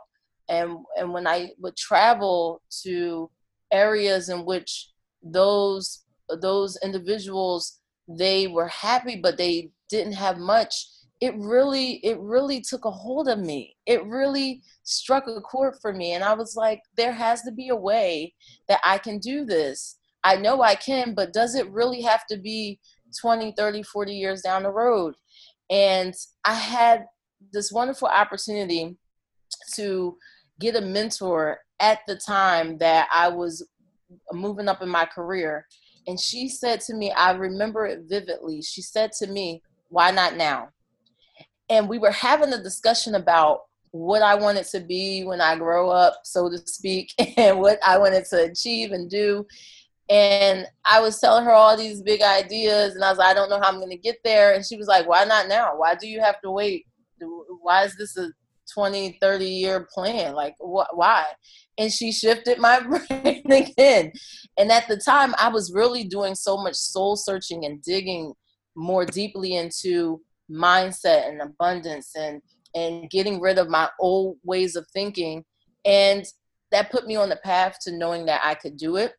and 0.50 0.78
and 0.98 1.14
when 1.14 1.28
I 1.28 1.52
would 1.60 1.76
travel 1.76 2.62
to 2.84 3.30
areas 3.72 4.30
in 4.30 4.46
which 4.46 4.92
those 5.24 6.04
those 6.42 6.78
individuals 6.84 7.80
they 8.08 8.48
were 8.48 8.68
happy 8.68 9.20
but 9.22 9.38
they 9.38 9.70
didn't 9.90 10.14
have 10.14 10.38
much 10.38 10.88
it 11.20 11.34
really 11.38 11.94
it 12.04 12.20
really 12.20 12.62
took 12.62 12.86
a 12.86 12.92
hold 12.92 13.28
of 13.28 13.40
me. 13.40 13.76
It 13.86 14.06
really 14.06 14.62
struck 14.84 15.28
a 15.28 15.42
chord 15.42 15.76
for 15.82 15.92
me 15.94 16.14
and 16.14 16.24
i 16.24 16.34
was 16.34 16.56
like 16.56 16.82
there 16.96 17.12
has 17.12 17.42
to 17.42 17.52
be 17.52 17.70
a 17.70 17.76
way 17.76 18.34
that 18.68 18.80
i 18.86 18.98
can 18.98 19.20
do 19.20 19.46
this. 19.46 19.98
I 20.24 20.36
know 20.36 20.62
i 20.62 20.76
can 20.76 21.14
but 21.14 21.34
does 21.34 21.56
it 21.56 21.70
really 21.72 22.02
have 22.02 22.26
to 22.28 22.38
be 22.38 22.80
20 23.20 23.54
30 23.58 23.84
40 23.84 24.14
years 24.14 24.42
down 24.42 24.64
the 24.64 24.72
road? 24.72 25.16
And 25.70 26.14
i 26.46 26.54
had 26.54 27.06
this 27.52 27.72
wonderful 27.72 28.08
opportunity 28.08 28.98
to 29.76 30.18
get 30.60 30.76
a 30.76 30.82
mentor 30.82 31.60
at 31.80 32.00
the 32.08 32.16
time 32.16 32.78
that 32.80 33.08
i 33.14 33.28
was 33.28 33.68
moving 34.32 34.68
up 34.68 34.82
in 34.82 34.90
my 34.90 35.06
career 35.06 35.66
and 36.08 36.20
she 36.20 36.48
said 36.48 36.80
to 36.82 36.94
me 36.94 37.12
i 37.12 37.32
remember 37.32 37.86
it 37.86 38.04
vividly. 38.08 38.62
She 38.62 38.82
said 38.82 39.12
to 39.14 39.28
me 39.28 39.62
why 39.90 40.12
not 40.12 40.36
now 40.36 40.70
and 41.70 41.90
we 41.90 42.00
were 42.00 42.12
having 42.12 42.54
a 42.54 42.62
discussion 42.62 43.16
about 43.16 43.62
what 43.92 44.22
I 44.22 44.36
wanted 44.36 44.66
to 44.68 44.80
be 44.80 45.24
when 45.24 45.42
I 45.42 45.58
grow 45.58 45.90
up, 45.90 46.22
so 46.24 46.50
to 46.50 46.58
speak, 46.58 47.14
and 47.38 47.60
what 47.60 47.80
I 47.86 47.98
wanted 47.98 48.26
to 48.26 48.44
achieve 48.44 48.92
and 48.92 49.10
do. 49.10 49.46
And 50.10 50.66
I 50.86 51.02
was 51.02 51.20
telling 51.20 51.44
her 51.44 51.52
all 51.52 51.76
these 51.76 52.02
big 52.02 52.22
ideas, 52.22 52.96
and 52.96 53.04
I 53.04 53.10
was 53.10 53.18
like, 53.18 53.30
I 53.30 53.34
don't 53.34 53.50
know 53.50 53.60
how 53.60 53.68
I'm 53.68 53.80
going 53.80 53.90
to 53.90 53.98
get 53.98 54.18
there. 54.24 54.54
And 54.54 54.66
she 54.66 54.78
was 54.78 54.88
like, 54.88 55.08
Why 55.08 55.26
not 55.26 55.48
now? 55.50 55.76
Why 55.76 55.96
do 55.96 56.08
you 56.08 56.22
have 56.22 56.40
to 56.42 56.52
wait? 56.52 56.86
Why 57.62 57.84
is 57.84 57.98
this 57.98 58.16
a 58.18 58.30
20, 58.74 59.18
30 59.22 59.46
year 59.46 59.88
plan? 59.94 60.34
Like, 60.34 60.56
wh- 60.60 60.94
why? 60.94 61.26
And 61.78 61.92
she 61.92 62.12
shifted 62.12 62.58
my 62.58 62.80
brain 63.10 63.52
again. 63.52 64.14
And 64.58 64.72
at 64.72 64.88
the 64.88 64.98
time, 64.98 65.36
I 65.38 65.50
was 65.50 65.74
really 65.74 66.06
doing 66.06 66.36
so 66.36 66.58
much 66.58 66.76
soul 66.76 67.18
searching 67.18 67.66
and 67.66 67.82
digging 67.82 68.34
more 68.76 69.06
deeply 69.06 69.56
into 69.56 70.22
mindset 70.50 71.28
and 71.28 71.42
abundance 71.42 72.16
and 72.16 72.42
and 72.76 73.10
getting 73.10 73.40
rid 73.40 73.58
of 73.58 73.70
my 73.70 73.90
old 74.00 74.38
ways 74.44 74.76
of 74.76 74.86
thinking. 74.94 75.44
And 75.86 76.26
that 76.72 76.92
put 76.92 77.08
me 77.08 77.16
on 77.16 77.30
the 77.30 77.38
path 77.38 77.78
to 77.82 77.92
knowing 77.92 78.26
that 78.26 78.42
I 78.44 78.56
could 78.56 78.78
do 78.78 78.98
it. 78.98 79.14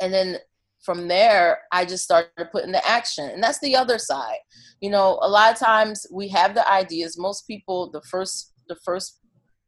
And 0.00 0.12
then 0.12 0.38
from 0.82 1.08
there 1.08 1.60
I 1.72 1.86
just 1.86 2.04
started 2.04 2.50
putting 2.52 2.72
the 2.72 2.86
action. 2.86 3.30
And 3.30 3.42
that's 3.42 3.60
the 3.60 3.76
other 3.76 3.98
side. 3.98 4.38
You 4.80 4.90
know 4.90 5.18
a 5.22 5.28
lot 5.28 5.52
of 5.52 5.58
times 5.58 6.06
we 6.12 6.28
have 6.28 6.54
the 6.54 6.70
ideas. 6.70 7.18
Most 7.18 7.46
people 7.46 7.90
the 7.90 8.02
first 8.02 8.52
the 8.68 8.76
first 8.84 9.20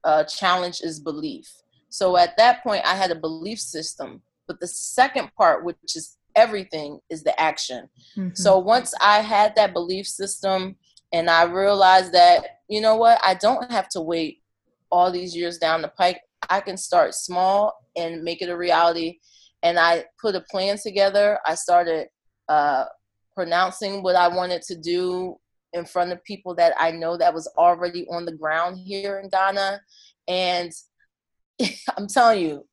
uh, 0.05 0.25
challenge 0.25 0.81
is 0.83 1.01
belief. 1.01 1.51
So 1.89 2.17
at 2.17 2.37
that 2.37 2.63
point 2.63 2.83
I 2.85 2.95
had 2.95 3.11
a 3.11 3.17
belief 3.17 3.59
system. 3.59 4.23
But 4.47 4.61
the 4.61 4.69
second 4.69 5.31
part 5.37 5.65
which 5.65 5.97
is 5.97 6.17
everything 6.37 7.01
is 7.11 7.25
the 7.25 7.39
action. 7.41 7.89
Mm-hmm. 8.17 8.35
So 8.35 8.59
once 8.59 8.95
I 9.01 9.21
had 9.21 9.57
that 9.57 9.73
belief 9.73 10.07
system 10.07 10.77
and 11.13 11.31
I 11.31 11.45
realized 11.45 12.13
that, 12.13 12.61
you 12.69 12.81
know 12.81 12.97
what, 12.97 13.19
I 13.25 13.35
don't 13.35 13.71
have 13.71 13.89
to 13.91 14.01
wait 14.01 14.43
all 14.91 15.11
these 15.11 15.35
years 15.35 15.59
down 15.59 15.83
the 15.83 15.89
pike. 15.89 16.21
I 16.49 16.61
can 16.61 16.77
start 16.77 17.15
small 17.15 17.75
and 17.97 18.23
make 18.23 18.43
it 18.43 18.51
a 18.51 18.57
reality. 18.57 19.19
And 19.63 19.79
I 19.79 20.05
put 20.21 20.35
a 20.35 20.41
plan 20.43 20.77
together. 20.79 21.39
I 21.47 21.55
started 21.55 22.09
uh, 22.49 22.85
pronouncing 23.35 24.03
what 24.03 24.17
I 24.17 24.29
wanted 24.29 24.63
to 24.63 24.77
do 24.77 25.37
in 25.73 25.85
front 25.85 26.13
of 26.13 26.23
people 26.25 26.55
that 26.55 26.75
I 26.79 26.91
know 26.91 27.17
that 27.17 27.35
was 27.35 27.47
already 27.59 28.07
on 28.11 28.25
the 28.25 28.33
ground 28.33 28.79
here 28.79 29.19
in 29.19 29.29
Ghana. 29.29 29.81
And 30.29 30.73
I'm 31.97 32.07
telling 32.07 32.43
you, 32.43 32.67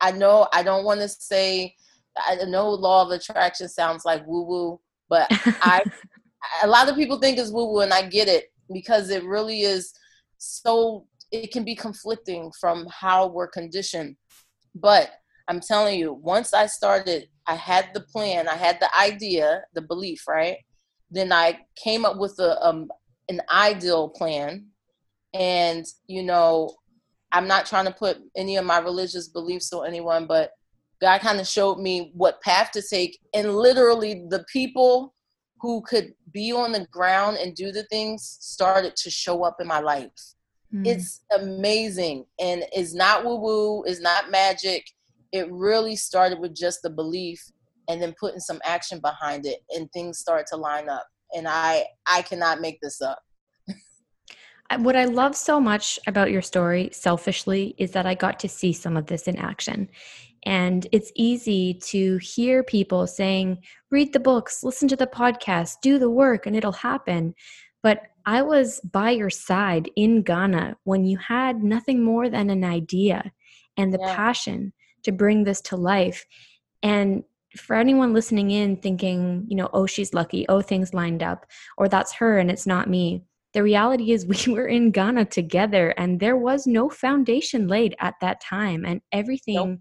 I 0.00 0.12
know 0.12 0.48
I 0.52 0.62
don't 0.62 0.84
want 0.84 1.00
to 1.00 1.08
say 1.08 1.74
I 2.16 2.36
know 2.46 2.70
law 2.70 3.04
of 3.04 3.10
attraction 3.10 3.68
sounds 3.68 4.04
like 4.04 4.26
woo 4.26 4.42
woo, 4.42 4.80
but 5.08 5.26
I 5.30 5.82
a 6.62 6.66
lot 6.66 6.88
of 6.88 6.96
people 6.96 7.18
think 7.18 7.38
it's 7.38 7.50
woo 7.50 7.72
woo, 7.72 7.80
and 7.80 7.92
I 7.92 8.02
get 8.02 8.28
it 8.28 8.46
because 8.72 9.10
it 9.10 9.24
really 9.24 9.62
is 9.62 9.92
so. 10.38 11.06
It 11.30 11.52
can 11.52 11.64
be 11.64 11.74
conflicting 11.74 12.50
from 12.58 12.86
how 12.90 13.26
we're 13.26 13.48
conditioned, 13.48 14.16
but 14.74 15.10
I'm 15.48 15.60
telling 15.60 15.98
you, 15.98 16.12
once 16.12 16.54
I 16.54 16.66
started, 16.66 17.28
I 17.46 17.54
had 17.54 17.90
the 17.94 18.00
plan, 18.00 18.48
I 18.48 18.54
had 18.54 18.78
the 18.80 18.88
idea, 18.98 19.62
the 19.74 19.82
belief, 19.82 20.28
right? 20.28 20.58
Then 21.10 21.32
I 21.32 21.60
came 21.76 22.04
up 22.04 22.18
with 22.18 22.38
a 22.38 22.60
um, 22.64 22.90
an 23.28 23.40
ideal 23.52 24.10
plan, 24.10 24.66
and 25.34 25.86
you 26.06 26.22
know, 26.22 26.76
I'm 27.32 27.48
not 27.48 27.66
trying 27.66 27.86
to 27.86 27.92
put 27.92 28.18
any 28.36 28.56
of 28.56 28.64
my 28.64 28.78
religious 28.78 29.28
beliefs 29.28 29.72
on 29.72 29.86
anyone, 29.86 30.26
but 30.26 30.52
God 31.00 31.20
kind 31.20 31.40
of 31.40 31.46
showed 31.46 31.78
me 31.78 32.10
what 32.14 32.42
path 32.42 32.70
to 32.72 32.82
take, 32.82 33.18
and 33.34 33.56
literally 33.56 34.26
the 34.28 34.44
people 34.52 35.14
who 35.60 35.82
could 35.82 36.14
be 36.32 36.52
on 36.52 36.72
the 36.72 36.86
ground 36.90 37.36
and 37.36 37.54
do 37.54 37.72
the 37.72 37.84
things 37.84 38.38
started 38.40 38.94
to 38.96 39.10
show 39.10 39.44
up 39.44 39.56
in 39.60 39.66
my 39.66 39.80
life. 39.80 40.10
Mm. 40.74 40.86
It's 40.86 41.24
amazing 41.36 42.26
and 42.38 42.64
it's 42.72 42.94
not 42.94 43.24
woo 43.24 43.36
woo, 43.36 43.82
it's 43.84 44.00
not 44.00 44.30
magic. 44.30 44.84
It 45.32 45.50
really 45.50 45.96
started 45.96 46.38
with 46.38 46.54
just 46.54 46.80
the 46.82 46.90
belief 46.90 47.42
and 47.88 48.00
then 48.00 48.14
putting 48.20 48.40
some 48.40 48.60
action 48.64 49.00
behind 49.00 49.46
it 49.46 49.60
and 49.70 49.90
things 49.92 50.18
start 50.18 50.46
to 50.48 50.56
line 50.56 50.88
up. 50.88 51.06
And 51.34 51.46
I 51.48 51.86
I 52.06 52.22
cannot 52.22 52.60
make 52.60 52.78
this 52.80 53.00
up. 53.00 53.18
what 54.78 54.96
I 54.96 55.06
love 55.06 55.34
so 55.34 55.58
much 55.60 55.98
about 56.06 56.30
your 56.30 56.42
story, 56.42 56.90
selfishly, 56.92 57.74
is 57.78 57.92
that 57.92 58.06
I 58.06 58.14
got 58.14 58.38
to 58.40 58.48
see 58.48 58.72
some 58.72 58.96
of 58.96 59.06
this 59.06 59.26
in 59.26 59.36
action. 59.36 59.88
And 60.44 60.86
it's 60.92 61.12
easy 61.14 61.74
to 61.84 62.18
hear 62.18 62.62
people 62.62 63.06
saying, 63.06 63.58
read 63.90 64.12
the 64.12 64.20
books, 64.20 64.62
listen 64.62 64.88
to 64.88 64.96
the 64.96 65.06
podcast, 65.06 65.76
do 65.82 65.98
the 65.98 66.10
work, 66.10 66.46
and 66.46 66.56
it'll 66.56 66.72
happen. 66.72 67.34
But 67.82 68.02
I 68.26 68.42
was 68.42 68.80
by 68.80 69.10
your 69.10 69.30
side 69.30 69.90
in 69.96 70.22
Ghana 70.22 70.76
when 70.84 71.04
you 71.04 71.18
had 71.18 71.62
nothing 71.62 72.02
more 72.02 72.28
than 72.28 72.50
an 72.50 72.64
idea 72.64 73.32
and 73.76 73.92
the 73.92 73.98
yeah. 74.00 74.14
passion 74.14 74.72
to 75.04 75.12
bring 75.12 75.44
this 75.44 75.60
to 75.62 75.76
life. 75.76 76.24
And 76.82 77.24
for 77.56 77.76
anyone 77.76 78.12
listening 78.12 78.50
in 78.50 78.76
thinking, 78.76 79.46
you 79.48 79.56
know, 79.56 79.70
oh, 79.72 79.86
she's 79.86 80.12
lucky, 80.12 80.46
oh, 80.48 80.60
things 80.60 80.92
lined 80.92 81.22
up, 81.22 81.46
or 81.78 81.88
that's 81.88 82.12
her 82.14 82.38
and 82.38 82.50
it's 82.50 82.66
not 82.66 82.90
me. 82.90 83.22
The 83.54 83.62
reality 83.62 84.12
is, 84.12 84.26
we 84.46 84.52
were 84.52 84.66
in 84.66 84.90
Ghana 84.90 85.26
together 85.26 85.90
and 85.90 86.20
there 86.20 86.36
was 86.36 86.66
no 86.66 86.90
foundation 86.90 87.66
laid 87.66 87.96
at 87.98 88.14
that 88.20 88.40
time. 88.40 88.84
And 88.84 89.00
everything 89.12 89.54
nope 89.54 89.78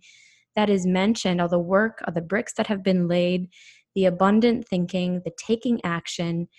that 0.58 0.70
is 0.72 0.88
mentioned, 0.88 1.40
all 1.40 1.48
the 1.48 1.60
work, 1.60 2.00
all 2.06 2.14
the 2.14 2.20
bricks 2.20 2.54
that 2.58 2.66
have 2.66 2.84
been 2.84 3.08
laid, 3.08 3.48
the 3.96 4.06
abundant 4.06 4.68
thinking, 4.68 5.22
the 5.24 5.32
taking 5.38 5.80
action, 5.86 6.50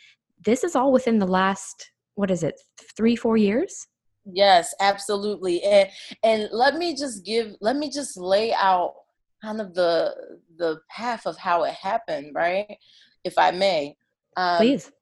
this 0.44 0.62
is 0.62 0.76
all 0.76 0.92
within 0.92 1.18
the 1.18 1.26
last, 1.26 1.90
what 2.14 2.30
is 2.30 2.44
it, 2.44 2.54
three, 2.96 3.16
four 3.16 3.36
years? 3.36 3.88
Yes, 4.24 4.72
absolutely. 4.80 5.62
And 5.64 5.88
and 6.22 6.48
let 6.52 6.76
me 6.76 6.94
just 6.94 7.24
give 7.24 7.54
let 7.60 7.76
me 7.76 7.90
just 7.90 8.16
lay 8.16 8.52
out 8.52 8.94
kind 9.42 9.60
of 9.60 9.74
the 9.74 10.14
the 10.56 10.78
path 10.90 11.26
of 11.26 11.36
how 11.36 11.64
it 11.64 11.74
happened, 11.74 12.34
right? 12.34 12.76
If 13.24 13.36
I 13.36 13.50
may. 13.50 13.96
Um, 14.36 14.58
Please. 14.58 14.92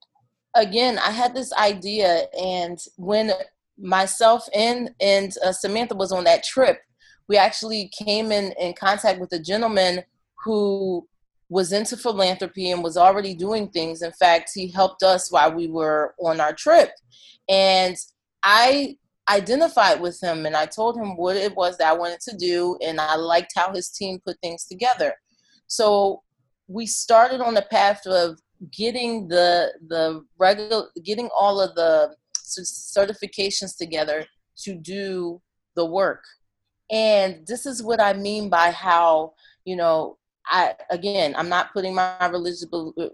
Again, 0.55 0.97
I 0.97 1.11
had 1.11 1.35
this 1.35 1.53
idea, 1.53 2.27
and 2.39 2.79
when 2.95 3.31
myself 3.77 4.47
and 4.55 4.89
and 4.99 5.31
uh, 5.43 5.51
Samantha 5.51 5.93
was 5.93 6.11
on 6.11 6.23
that 6.23 6.43
trip, 6.43 6.79
we 7.27 7.37
actually 7.37 7.89
came 7.89 8.31
in, 8.31 8.53
in 8.59 8.73
contact 8.73 9.19
with 9.19 9.31
a 9.33 9.39
gentleman 9.39 10.03
who 10.43 11.07
was 11.49 11.71
into 11.71 11.95
philanthropy 11.95 12.71
and 12.71 12.83
was 12.83 12.97
already 12.97 13.33
doing 13.33 13.69
things. 13.69 14.01
In 14.01 14.11
fact, 14.11 14.51
he 14.53 14.67
helped 14.67 15.03
us 15.03 15.31
while 15.31 15.53
we 15.53 15.67
were 15.67 16.13
on 16.19 16.41
our 16.41 16.53
trip. 16.53 16.91
And 17.47 17.95
I 18.43 18.97
identified 19.29 20.01
with 20.01 20.21
him 20.21 20.45
and 20.45 20.55
I 20.55 20.65
told 20.65 20.97
him 20.97 21.17
what 21.17 21.35
it 21.35 21.55
was 21.55 21.77
that 21.77 21.89
I 21.89 21.93
wanted 21.93 22.19
to 22.21 22.37
do. 22.37 22.77
And 22.81 22.99
I 22.99 23.15
liked 23.15 23.53
how 23.55 23.73
his 23.73 23.89
team 23.89 24.19
put 24.25 24.37
things 24.41 24.65
together. 24.65 25.13
So 25.67 26.23
we 26.67 26.85
started 26.85 27.41
on 27.41 27.53
the 27.53 27.65
path 27.69 28.05
of 28.07 28.39
getting 28.71 29.27
the 29.27 29.71
the 29.87 30.25
regular 30.39 30.87
getting 31.03 31.29
all 31.37 31.61
of 31.61 31.75
the 31.75 32.15
certifications 32.43 33.77
together 33.77 34.25
to 34.57 34.73
do 34.73 35.39
the 35.75 35.85
work 35.85 36.23
and 36.91 37.45
this 37.47 37.65
is 37.65 37.83
what 37.83 37.99
i 37.99 38.13
mean 38.13 38.49
by 38.49 38.71
how 38.71 39.33
you 39.65 39.75
know 39.75 40.17
I 40.49 40.75
again, 40.89 41.35
I'm 41.37 41.49
not 41.49 41.73
putting 41.73 41.93
my 41.93 42.27
religious 42.27 42.65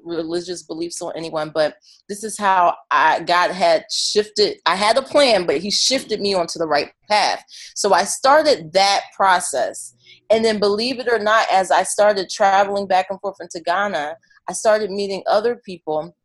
religious 0.04 0.64
beliefs 0.64 1.02
on 1.02 1.14
anyone, 1.16 1.52
but 1.54 1.76
this 2.08 2.24
is 2.24 2.38
how 2.38 2.76
I 2.92 3.22
God 3.22 3.52
had 3.52 3.86
shifted. 3.92 4.58
I 4.66 4.76
had 4.76 4.98
a 4.98 5.02
plan, 5.02 5.46
but 5.46 5.58
He 5.58 5.72
shifted 5.72 6.22
me 6.22 6.34
onto 6.34 6.60
the 6.60 6.68
right 6.68 6.92
path. 7.10 7.44
So 7.76 7.94
I 7.94 8.04
started 8.04 8.74
that 8.74 9.02
process, 9.16 9.96
and 10.30 10.44
then 10.44 10.60
believe 10.60 11.00
it 11.00 11.08
or 11.08 11.20
not, 11.20 11.48
as 11.52 11.72
I 11.72 11.84
started 11.84 12.30
traveling 12.30 12.88
back 12.88 13.08
and 13.10 13.20
forth 13.20 13.38
into 13.40 13.62
Ghana, 13.62 14.16
I 14.48 14.54
started 14.54 14.92
meeting 14.92 15.24
other 15.28 15.56
people, 15.56 16.16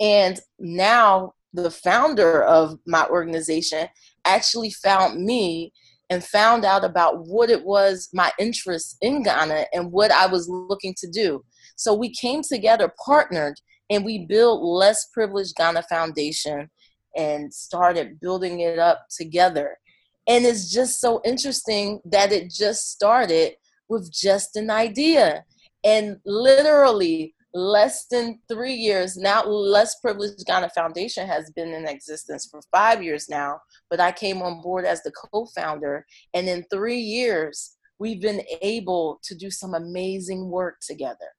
and 0.00 0.38
now 0.58 1.34
the 1.52 1.70
founder 1.70 2.42
of 2.44 2.78
my 2.86 3.06
organization 3.08 3.88
actually 4.24 4.70
found 4.70 5.24
me 5.24 5.72
and 6.10 6.24
found 6.24 6.64
out 6.64 6.84
about 6.84 7.26
what 7.26 7.50
it 7.50 7.64
was 7.64 8.08
my 8.12 8.30
interest 8.38 8.96
in 9.00 9.22
Ghana 9.22 9.66
and 9.72 9.90
what 9.90 10.10
I 10.10 10.26
was 10.26 10.48
looking 10.48 10.94
to 10.98 11.08
do. 11.08 11.44
So 11.76 11.94
we 11.94 12.14
came 12.14 12.42
together, 12.42 12.92
partnered, 13.04 13.60
and 13.90 14.04
we 14.04 14.26
built 14.26 14.62
Less 14.62 15.06
Privileged 15.12 15.56
Ghana 15.56 15.82
Foundation 15.88 16.70
and 17.16 17.52
started 17.52 18.20
building 18.20 18.60
it 18.60 18.78
up 18.78 19.06
together. 19.16 19.78
And 20.26 20.44
it's 20.44 20.72
just 20.72 21.00
so 21.00 21.20
interesting 21.24 22.00
that 22.04 22.32
it 22.32 22.50
just 22.50 22.90
started 22.90 23.54
with 23.88 24.12
just 24.12 24.56
an 24.56 24.70
idea. 24.70 25.44
And 25.84 26.18
literally, 26.24 27.35
less 27.56 28.06
than 28.10 28.38
three 28.48 28.74
years. 28.74 29.16
Now 29.16 29.44
less 29.44 29.98
privileged 30.00 30.44
ghana 30.46 30.68
foundation 30.70 31.26
has 31.26 31.50
been 31.56 31.72
in 31.72 31.88
existence 31.88 32.46
for 32.50 32.60
five 32.70 33.02
years 33.02 33.28
now 33.28 33.58
but 33.88 34.00
i 34.00 34.12
came 34.12 34.42
on 34.42 34.60
board 34.60 34.84
as 34.84 35.02
the 35.02 35.12
co-founder. 35.12 36.04
And 36.34 36.48
in 36.48 36.64
three 36.70 36.98
years 36.98 37.76
we've 37.98 38.20
been 38.20 38.42
able 38.60 39.20
to 39.24 39.34
do 39.34 39.50
some 39.50 39.74
amazing 39.74 40.50
work 40.50 40.76
together. 40.80 41.30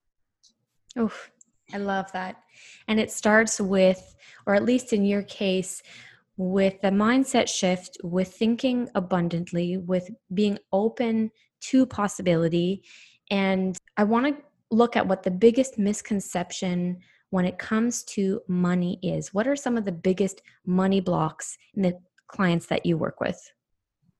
Oh 0.97 1.13
i 1.74 1.77
love 1.77 2.12
that. 2.13 2.38
And 2.88 3.00
it 3.00 3.12
starts 3.12 3.59
with 3.59 4.15
or 4.47 4.55
at 4.55 4.65
least 4.65 4.93
in 4.93 5.05
your 5.05 5.24
case 5.24 5.83
with 6.38 6.81
the 6.81 6.89
mindset 6.89 7.47
shift 7.47 7.97
with 8.03 8.33
thinking 8.33 8.89
abundantly 8.95 9.77
with 9.77 10.09
being 10.33 10.57
open 10.71 11.31
to 11.59 11.86
possibility. 11.86 12.83
And 13.29 13.77
i 13.97 14.03
want 14.03 14.25
to 14.25 14.43
look 14.71 14.95
at 14.95 15.07
what 15.07 15.24
the 15.24 15.31
biggest 15.31 15.77
misconception 15.77 17.00
when 17.29 17.45
it 17.45 17.57
comes 17.57 18.03
to 18.03 18.41
money 18.47 19.00
is. 19.01 19.33
What 19.33 19.47
are 19.47 19.55
some 19.55 19.77
of 19.77 19.86
the 19.86 19.91
biggest 19.91 20.41
money 20.65 21.01
blocks 21.01 21.57
in 21.75 21.81
the 21.81 22.00
clients 22.27 22.67
that 22.67 22.86
you 22.86 22.97
work 22.97 23.19
with? 23.19 23.39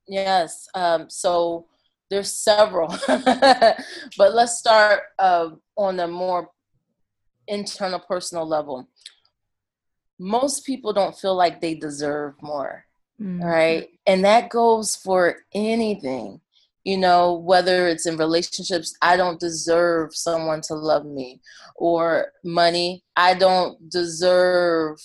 Yes. 0.08 0.67
Um, 0.74 1.10
so 1.10 1.67
there's 2.10 2.32
several, 2.32 2.88
but 3.08 4.34
let's 4.34 4.58
start 4.58 5.02
uh, 5.19 5.50
on 5.76 6.00
a 6.00 6.08
more 6.08 6.50
internal, 7.48 8.00
personal 8.00 8.48
level. 8.48 8.88
Most 10.19 10.65
people 10.65 10.93
don't 10.93 11.17
feel 11.17 11.36
like 11.36 11.62
they 11.62 11.76
deserve 11.76 12.36
more, 12.41 12.86
mm-hmm. 13.22 13.43
right? 13.43 13.88
And 14.06 14.24
that 14.26 14.50
goes 14.50 14.95
for 14.95 15.39
anything 15.54 16.41
you 16.88 16.97
know 16.97 17.34
whether 17.34 17.86
it's 17.86 18.06
in 18.06 18.15
relationships 18.15 18.95
i 19.02 19.17
don't 19.17 19.41
deserve 19.41 20.15
someone 20.15 20.62
to 20.62 20.73
love 20.73 21.06
me. 21.06 21.41
Or 21.76 22.32
money 22.45 23.04
i 23.17 23.34
don't 23.34 23.89
deserve 23.89 24.97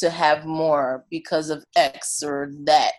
to 0.00 0.08
have 0.08 0.46
more 0.46 1.04
because 1.10 1.50
of 1.50 1.64
x 1.76 2.22
or 2.22 2.50
that. 2.64 2.98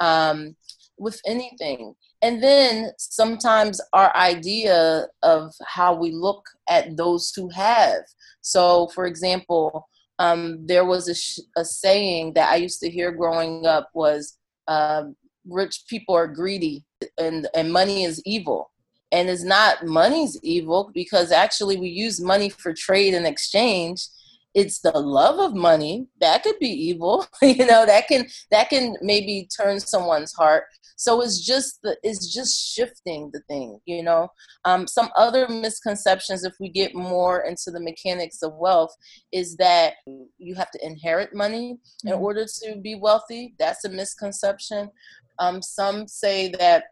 Um, 0.00 0.56
with 0.98 1.20
anything. 1.26 1.94
And 2.22 2.42
then 2.42 2.92
sometimes 2.98 3.80
our 3.92 4.14
idea 4.16 5.08
of 5.22 5.52
how 5.66 5.94
we 5.94 6.12
look 6.12 6.44
at 6.70 6.96
those 6.96 7.32
who 7.34 7.48
have. 7.50 8.02
So 8.40 8.88
for 8.94 9.04
example 9.04 9.88
um, 10.18 10.64
there 10.66 10.84
was 10.84 11.08
a, 11.08 11.14
sh- 11.14 11.48
a, 11.56 11.64
saying 11.64 12.34
that 12.34 12.50
i 12.52 12.56
used 12.56 12.80
to 12.80 12.90
hear 12.90 13.10
growing 13.12 13.66
up 13.66 13.90
was 13.92 14.38
uh, 14.68 15.04
rich 15.46 15.84
people 15.88 16.14
are 16.14 16.28
greedy 16.28 16.84
and 17.18 17.48
and 17.54 17.72
money 17.72 18.04
is 18.04 18.22
evil. 18.24 18.70
And 19.12 19.28
it's 19.28 19.44
not 19.44 19.84
money's 19.84 20.38
evil 20.42 20.90
because 20.94 21.32
actually 21.32 21.76
we 21.76 21.88
use 21.88 22.20
money 22.20 22.48
for 22.48 22.72
trade 22.72 23.12
and 23.12 23.26
exchange. 23.26 24.06
It's 24.54 24.80
the 24.80 24.98
love 24.98 25.38
of 25.38 25.54
money. 25.54 26.06
That 26.20 26.42
could 26.42 26.58
be 26.58 26.68
evil. 26.68 27.26
You 27.42 27.66
know 27.66 27.84
that 27.84 28.08
can 28.08 28.26
that 28.50 28.70
can 28.70 28.96
maybe 29.02 29.48
turn 29.54 29.80
someone's 29.80 30.32
heart. 30.32 30.64
So 30.96 31.20
it's 31.20 31.44
just 31.44 31.80
the 31.82 31.96
it's 32.02 32.32
just 32.32 32.74
shifting 32.74 33.30
the 33.32 33.40
thing 33.40 33.80
you 33.86 34.02
know? 34.02 34.28
Um, 34.64 34.86
some 34.86 35.10
other 35.16 35.48
misconceptions 35.48 36.44
if 36.44 36.54
we 36.60 36.68
get 36.68 36.94
more 36.94 37.40
into 37.40 37.70
the 37.70 37.80
mechanics 37.80 38.42
of 38.42 38.54
wealth 38.54 38.94
is 39.32 39.56
that 39.56 39.94
you 40.38 40.54
have 40.54 40.70
to 40.70 40.86
inherit 40.86 41.34
money 41.34 41.78
in 42.04 42.12
mm-hmm. 42.12 42.22
order 42.22 42.46
to 42.62 42.76
be 42.76 42.94
wealthy. 42.94 43.54
That's 43.58 43.84
a 43.84 43.90
misconception 43.90 44.90
um, 45.38 45.62
some 45.62 46.06
say 46.06 46.50
that 46.58 46.84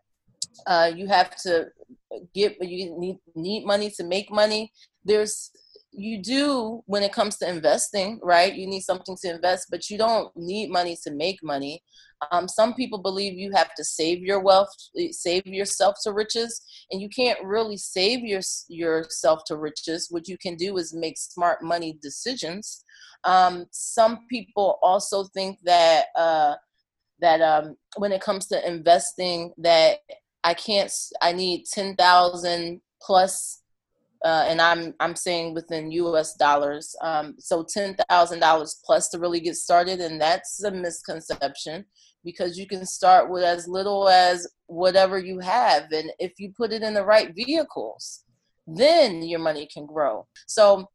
uh, 0.66 0.90
you 0.94 1.06
have 1.06 1.36
to 1.36 1.66
get 2.34 2.56
you 2.60 2.98
need 2.98 3.18
need 3.34 3.64
money 3.64 3.90
to 3.96 4.04
make 4.04 4.30
money. 4.30 4.72
There's 5.04 5.50
you 5.92 6.22
do 6.22 6.82
when 6.86 7.02
it 7.02 7.12
comes 7.12 7.36
to 7.38 7.48
investing, 7.48 8.20
right? 8.22 8.54
You 8.54 8.66
need 8.66 8.82
something 8.82 9.16
to 9.22 9.34
invest, 9.34 9.68
but 9.70 9.90
you 9.90 9.98
don't 9.98 10.34
need 10.36 10.70
money 10.70 10.96
to 11.02 11.10
make 11.10 11.42
money. 11.42 11.82
Um, 12.30 12.46
some 12.48 12.74
people 12.74 12.98
believe 12.98 13.38
you 13.38 13.50
have 13.52 13.74
to 13.74 13.84
save 13.84 14.20
your 14.20 14.40
wealth, 14.40 14.68
save 15.10 15.46
yourself 15.46 15.96
to 16.04 16.12
riches, 16.12 16.60
and 16.90 17.00
you 17.00 17.08
can't 17.08 17.42
really 17.42 17.76
save 17.76 18.20
your, 18.20 18.40
yourself 18.68 19.40
to 19.46 19.56
riches. 19.56 20.08
What 20.10 20.28
you 20.28 20.36
can 20.38 20.54
do 20.56 20.76
is 20.76 20.94
make 20.94 21.18
smart 21.18 21.62
money 21.62 21.98
decisions. 22.02 22.84
Um, 23.24 23.66
some 23.70 24.26
people 24.30 24.78
also 24.82 25.24
think 25.24 25.58
that 25.64 26.06
uh, 26.14 26.54
that 27.20 27.40
um, 27.40 27.76
when 27.96 28.12
it 28.12 28.20
comes 28.20 28.46
to 28.46 28.68
investing 28.68 29.52
that 29.58 29.98
I 30.44 30.54
can't 30.54 30.92
I 31.20 31.32
need 31.32 31.64
10,000 31.66 32.80
plus 33.02 33.62
uh, 34.22 34.44
and 34.48 34.60
I'm 34.60 34.94
I'm 35.00 35.16
saying 35.16 35.54
within 35.54 35.90
US 35.92 36.34
dollars. 36.34 36.94
Um, 37.00 37.36
so 37.38 37.64
$10,000 37.64 38.74
plus 38.84 39.08
to 39.08 39.18
really 39.18 39.40
get 39.40 39.56
started 39.56 40.00
and 40.00 40.20
that's 40.20 40.62
a 40.62 40.70
misconception 40.70 41.84
because 42.22 42.58
you 42.58 42.66
can 42.66 42.84
start 42.84 43.30
with 43.30 43.42
as 43.42 43.66
little 43.66 44.08
as 44.08 44.46
whatever 44.66 45.18
you 45.18 45.38
have 45.38 45.90
and 45.92 46.10
if 46.18 46.32
you 46.38 46.52
put 46.54 46.72
it 46.72 46.82
in 46.82 46.94
the 46.94 47.04
right 47.04 47.34
vehicles 47.34 48.24
then 48.66 49.22
your 49.22 49.40
money 49.40 49.68
can 49.72 49.86
grow. 49.86 50.26
So 50.46 50.88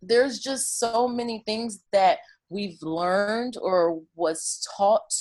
there's 0.00 0.40
just 0.40 0.78
so 0.78 1.06
many 1.06 1.42
things 1.46 1.84
that 1.92 2.18
we've 2.48 2.82
learned 2.82 3.56
or 3.60 4.00
was 4.14 4.66
taught 4.76 5.12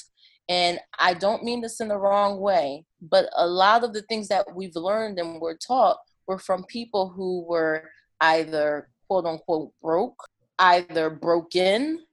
and 0.51 0.81
I 0.99 1.13
don't 1.13 1.45
mean 1.45 1.61
this 1.61 1.79
in 1.79 1.87
the 1.87 1.97
wrong 1.97 2.41
way, 2.41 2.83
but 3.01 3.29
a 3.37 3.47
lot 3.47 3.85
of 3.85 3.93
the 3.93 4.01
things 4.01 4.27
that 4.27 4.53
we've 4.53 4.75
learned 4.75 5.17
and 5.17 5.39
were 5.39 5.55
taught 5.55 5.95
were 6.27 6.39
from 6.39 6.65
people 6.65 7.07
who 7.07 7.45
were 7.47 7.89
either 8.19 8.89
quote 9.07 9.25
unquote 9.25 9.71
broke, 9.81 10.21
either 10.59 11.09
broken, 11.09 12.05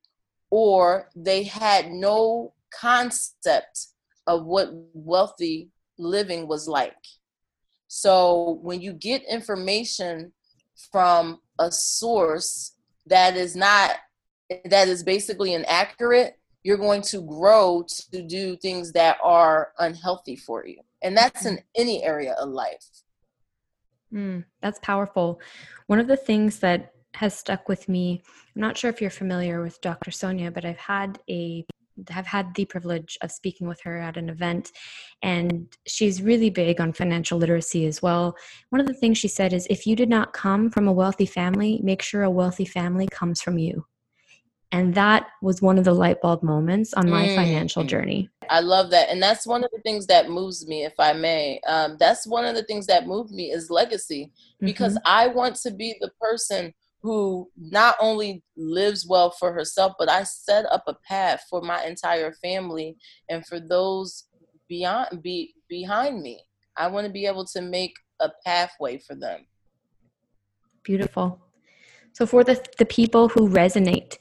or 0.51 1.09
they 1.16 1.42
had 1.42 1.90
no 1.90 2.53
concept 2.70 3.88
of 4.29 4.44
what 4.44 4.70
wealthy 4.94 5.70
living 5.98 6.46
was 6.46 6.68
like. 6.68 6.94
So 7.88 8.61
when 8.62 8.81
you 8.81 8.92
get 8.92 9.24
information 9.24 10.33
from 10.92 11.40
a 11.59 11.72
source 11.72 12.77
that 13.07 13.37
is 13.37 13.57
not 13.57 13.96
that 14.64 14.87
is 14.87 15.03
basically 15.03 15.55
inaccurate 15.55 16.38
you're 16.62 16.76
going 16.76 17.02
to 17.02 17.20
grow 17.22 17.84
to 18.12 18.22
do 18.22 18.56
things 18.56 18.92
that 18.92 19.18
are 19.22 19.72
unhealthy 19.78 20.36
for 20.36 20.66
you. 20.66 20.78
And 21.02 21.16
that's 21.16 21.46
in 21.46 21.60
any 21.76 22.02
area 22.02 22.34
of 22.34 22.48
life. 22.50 22.84
Mm, 24.12 24.44
that's 24.60 24.78
powerful. 24.80 25.40
One 25.86 26.00
of 26.00 26.08
the 26.08 26.16
things 26.16 26.58
that 26.60 26.92
has 27.14 27.36
stuck 27.36 27.68
with 27.68 27.88
me, 27.88 28.22
I'm 28.54 28.60
not 28.60 28.76
sure 28.76 28.90
if 28.90 29.00
you're 29.00 29.10
familiar 29.10 29.62
with 29.62 29.80
Dr. 29.80 30.10
Sonia, 30.10 30.50
but 30.50 30.64
I've 30.64 30.78
had 30.78 31.18
a 31.30 31.64
have 32.10 32.26
had 32.26 32.54
the 32.54 32.64
privilege 32.64 33.18
of 33.22 33.32
speaking 33.32 33.66
with 33.66 33.80
her 33.82 33.98
at 33.98 34.16
an 34.16 34.28
event, 34.28 34.70
and 35.22 35.66
she's 35.86 36.22
really 36.22 36.48
big 36.48 36.80
on 36.80 36.92
financial 36.92 37.38
literacy 37.38 37.86
as 37.86 38.00
well. 38.00 38.36
One 38.70 38.80
of 38.80 38.86
the 38.86 38.94
things 38.94 39.18
she 39.18 39.26
said 39.26 39.52
is 39.52 39.66
if 39.68 39.86
you 39.86 39.96
did 39.96 40.08
not 40.08 40.32
come 40.32 40.70
from 40.70 40.86
a 40.86 40.92
wealthy 40.92 41.26
family, 41.26 41.80
make 41.82 42.02
sure 42.02 42.22
a 42.22 42.30
wealthy 42.30 42.64
family 42.64 43.08
comes 43.10 43.40
from 43.40 43.58
you. 43.58 43.84
And 44.70 44.94
that 44.94 45.28
was 45.40 45.62
one 45.62 45.78
of 45.78 45.85
the 45.85 45.94
light 45.94 46.20
bulb 46.20 46.42
moments 46.42 46.92
on 46.92 47.09
my 47.09 47.28
mm. 47.28 47.35
financial 47.35 47.85
journey. 47.85 48.28
I 48.50 48.61
love 48.61 48.90
that. 48.90 49.09
And 49.09 49.22
that's 49.22 49.46
one 49.46 49.64
of 49.64 49.70
the 49.72 49.81
things 49.81 50.07
that 50.09 50.28
moves 50.28 50.66
me, 50.66 50.85
if 50.85 50.92
I 50.98 51.14
may. 51.14 51.61
Um, 51.66 51.96
that's 51.98 52.26
one 52.26 52.44
of 52.44 52.54
the 52.54 52.64
things 52.64 52.87
that 52.87 53.07
moved 53.07 53.31
me 53.31 53.50
is 53.50 53.70
legacy 53.70 54.31
because 54.61 54.94
mm-hmm. 54.94 55.07
I 55.07 55.28
want 55.28 55.57
to 55.57 55.70
be 55.70 55.96
the 56.00 56.11
person 56.20 56.74
who 57.00 57.48
not 57.57 57.96
only 58.00 58.42
lives 58.57 59.07
well 59.09 59.31
for 59.31 59.52
herself, 59.52 59.94
but 59.98 60.11
I 60.11 60.24
set 60.24 60.66
up 60.66 60.85
a 60.87 60.96
path 61.07 61.44
for 61.48 61.62
my 61.62 61.85
entire 61.85 62.33
family 62.33 62.96
and 63.31 63.46
for 63.46 63.61
those 63.61 64.24
beyond 64.68 65.22
be 65.22 65.54
behind 65.68 66.22
me. 66.22 66.42
I 66.76 66.88
want 66.88 67.07
to 67.07 67.12
be 67.12 67.26
able 67.26 67.46
to 67.46 67.62
make 67.62 67.94
a 68.20 68.31
pathway 68.44 68.98
for 68.98 69.14
them. 69.14 69.46
Beautiful. 70.83 71.40
So 72.12 72.26
for 72.26 72.42
the 72.44 72.62
the 72.78 72.85
people 72.85 73.28
who 73.28 73.48
resonate 73.48 74.18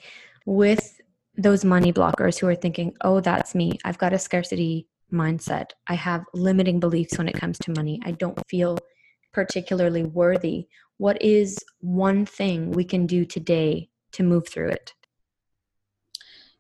with 0.48 1.00
those 1.36 1.64
money 1.64 1.94
blockers 1.94 2.40
who 2.40 2.48
are 2.48 2.56
thinking, 2.56 2.96
"Oh, 3.02 3.20
that's 3.20 3.54
me. 3.54 3.78
I've 3.86 4.00
got 4.00 4.14
a 4.14 4.18
scarcity 4.18 4.88
mindset. 5.14 5.70
I 5.88 5.94
have 5.94 6.26
limiting 6.34 6.80
beliefs 6.80 7.20
when 7.20 7.28
it 7.28 7.36
comes 7.36 7.60
to 7.60 7.72
money. 7.72 8.02
I 8.04 8.12
don't 8.12 8.40
feel 8.50 8.80
particularly 9.32 10.04
worthy 10.04 10.68
what 10.98 11.22
is 11.22 11.58
one 11.80 12.26
thing 12.26 12.72
we 12.72 12.84
can 12.84 13.06
do 13.06 13.24
today 13.24 13.90
to 14.12 14.24
move 14.24 14.48
through 14.48 14.70
it? 14.70 14.94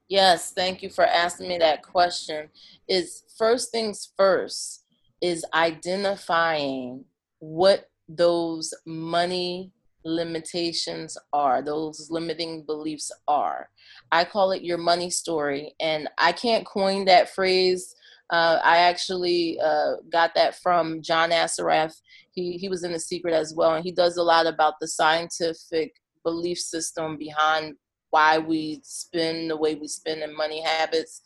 Yes, 0.07 0.51
thank 0.51 0.81
you 0.81 0.89
for 0.89 1.05
asking 1.05 1.49
me 1.49 1.57
that 1.57 1.83
question. 1.83 2.49
Is 2.87 3.23
first 3.37 3.71
things 3.71 4.13
first 4.15 4.85
is 5.21 5.43
identifying 5.53 7.03
what 7.39 7.89
those 8.07 8.73
money 8.85 9.73
limitations 10.07 11.17
are, 11.33 11.61
those 11.61 12.07
limiting 12.09 12.63
beliefs 12.63 13.11
are. 13.27 13.69
I 14.11 14.23
call 14.23 14.51
it 14.51 14.63
your 14.63 14.77
money 14.77 15.09
story, 15.09 15.75
and 15.79 16.09
I 16.17 16.31
can't 16.31 16.65
coin 16.65 17.05
that 17.05 17.29
phrase. 17.29 17.95
Uh, 18.29 18.59
I 18.63 18.77
actually 18.77 19.59
uh, 19.59 19.95
got 20.11 20.35
that 20.35 20.55
from 20.55 21.01
John 21.01 21.31
Assaraf 21.31 21.93
he 22.37 22.57
he 22.57 22.69
was 22.69 22.83
in 22.83 22.91
the 22.91 22.99
secret 22.99 23.33
as 23.33 23.53
well 23.55 23.73
and 23.73 23.83
he 23.83 23.91
does 23.91 24.17
a 24.17 24.23
lot 24.23 24.45
about 24.45 24.75
the 24.79 24.87
scientific 24.87 25.93
belief 26.23 26.59
system 26.59 27.17
behind 27.17 27.75
why 28.11 28.37
we 28.37 28.79
spend 28.83 29.49
the 29.49 29.57
way 29.57 29.75
we 29.75 29.87
spend 29.87 30.21
and 30.21 30.35
money 30.35 30.61
habits 30.61 31.21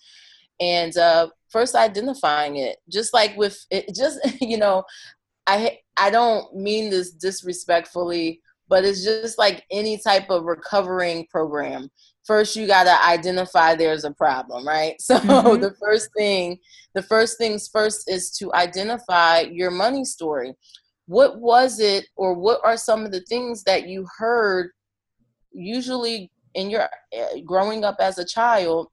and 0.59 0.95
uh, 0.97 1.27
first 1.49 1.75
identifying 1.75 2.55
it 2.55 2.77
just 2.89 3.13
like 3.13 3.35
with 3.35 3.65
it 3.69 3.93
just 3.93 4.19
you 4.41 4.57
know 4.57 4.83
i 5.45 5.77
i 5.97 6.09
don't 6.09 6.55
mean 6.55 6.89
this 6.89 7.11
disrespectfully 7.11 8.41
but 8.71 8.85
it's 8.85 9.03
just 9.03 9.37
like 9.37 9.65
any 9.69 9.97
type 9.97 10.29
of 10.29 10.45
recovering 10.45 11.27
program. 11.29 11.89
First 12.23 12.55
you 12.55 12.67
got 12.67 12.85
to 12.85 13.05
identify 13.05 13.75
there's 13.75 14.05
a 14.05 14.11
problem 14.11 14.65
right? 14.65 14.95
So 15.01 15.19
mm-hmm. 15.19 15.61
the 15.61 15.75
first 15.79 16.09
thing 16.17 16.57
the 16.95 17.03
first 17.03 17.37
things 17.37 17.67
first 17.67 18.09
is 18.09 18.31
to 18.37 18.51
identify 18.53 19.41
your 19.41 19.71
money 19.71 20.05
story. 20.05 20.53
What 21.05 21.41
was 21.41 21.81
it 21.81 22.05
or 22.15 22.33
what 22.33 22.61
are 22.63 22.77
some 22.77 23.03
of 23.05 23.11
the 23.11 23.25
things 23.27 23.63
that 23.65 23.89
you 23.89 24.07
heard 24.17 24.71
usually 25.51 26.31
in 26.53 26.69
your 26.69 26.83
uh, 26.83 27.39
growing 27.45 27.83
up 27.83 27.97
as 27.99 28.19
a 28.19 28.25
child 28.25 28.87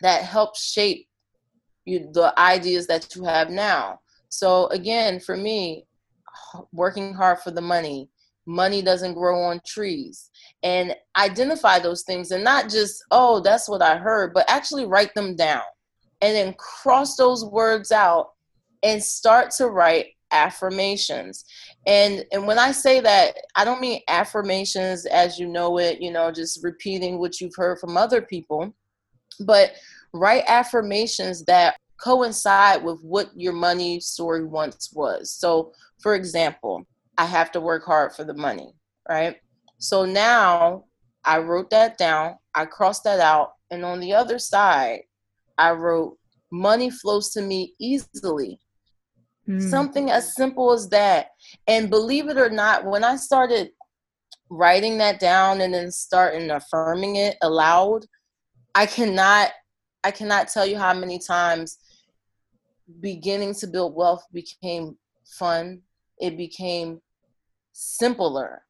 that 0.00 0.22
helped 0.22 0.56
shape 0.56 1.06
you, 1.84 2.08
the 2.12 2.32
ideas 2.38 2.86
that 2.86 3.14
you 3.14 3.24
have 3.24 3.50
now? 3.50 4.00
So 4.30 4.68
again 4.68 5.20
for 5.20 5.36
me 5.36 5.84
working 6.72 7.12
hard 7.12 7.40
for 7.40 7.50
the 7.50 7.60
money 7.60 8.08
money 8.46 8.82
doesn't 8.82 9.14
grow 9.14 9.42
on 9.42 9.60
trees. 9.66 10.30
And 10.62 10.94
identify 11.16 11.78
those 11.78 12.02
things 12.02 12.30
and 12.30 12.44
not 12.44 12.68
just 12.68 13.02
oh 13.10 13.40
that's 13.40 13.68
what 13.68 13.80
i 13.82 13.96
heard 13.96 14.34
but 14.34 14.48
actually 14.48 14.86
write 14.86 15.14
them 15.14 15.36
down. 15.36 15.62
And 16.20 16.34
then 16.34 16.54
cross 16.58 17.16
those 17.16 17.44
words 17.44 17.92
out 17.92 18.32
and 18.82 19.02
start 19.02 19.50
to 19.52 19.68
write 19.68 20.08
affirmations. 20.32 21.44
And 21.86 22.24
and 22.32 22.46
when 22.46 22.58
i 22.58 22.72
say 22.72 23.00
that 23.00 23.36
i 23.56 23.64
don't 23.64 23.80
mean 23.80 24.00
affirmations 24.08 25.06
as 25.06 25.38
you 25.38 25.46
know 25.46 25.78
it 25.78 26.00
you 26.00 26.12
know 26.12 26.30
just 26.30 26.62
repeating 26.62 27.18
what 27.18 27.40
you've 27.40 27.56
heard 27.56 27.78
from 27.78 27.96
other 27.96 28.20
people 28.20 28.74
but 29.40 29.72
write 30.12 30.44
affirmations 30.46 31.44
that 31.44 31.76
coincide 32.00 32.82
with 32.82 33.00
what 33.02 33.30
your 33.36 33.52
money 33.52 34.00
story 34.00 34.44
once 34.44 34.90
was. 34.92 35.30
So 35.30 35.72
for 36.00 36.14
example 36.14 36.86
i 37.20 37.24
have 37.24 37.50
to 37.52 37.60
work 37.60 37.84
hard 37.84 38.12
for 38.12 38.24
the 38.24 38.34
money 38.34 38.72
right 39.08 39.36
so 39.78 40.04
now 40.04 40.84
i 41.24 41.38
wrote 41.38 41.70
that 41.70 41.96
down 41.98 42.34
i 42.54 42.64
crossed 42.64 43.04
that 43.04 43.20
out 43.20 43.52
and 43.70 43.84
on 43.84 44.00
the 44.00 44.12
other 44.12 44.38
side 44.38 45.00
i 45.58 45.70
wrote 45.70 46.16
money 46.50 46.90
flows 46.90 47.30
to 47.30 47.42
me 47.42 47.74
easily 47.78 48.58
Mm. 49.50 49.60
Something 49.68 50.10
as 50.10 50.34
simple 50.34 50.72
as 50.72 50.88
that. 50.90 51.28
And 51.66 51.90
believe 51.90 52.28
it 52.28 52.38
or 52.38 52.50
not, 52.50 52.84
when 52.84 53.02
I 53.02 53.16
started 53.16 53.70
writing 54.48 54.98
that 54.98 55.18
down 55.18 55.60
and 55.60 55.74
then 55.74 55.90
starting 55.90 56.50
affirming 56.50 57.16
it 57.16 57.36
aloud, 57.42 58.06
I 58.74 58.86
cannot 58.86 59.50
I 60.02 60.10
cannot 60.10 60.48
tell 60.48 60.64
you 60.64 60.78
how 60.78 60.94
many 60.94 61.18
times 61.18 61.78
beginning 63.00 63.54
to 63.54 63.66
build 63.66 63.94
wealth 63.94 64.24
became 64.32 64.96
fun. 65.38 65.82
It 66.18 66.36
became 66.36 67.00
simpler 67.80 68.62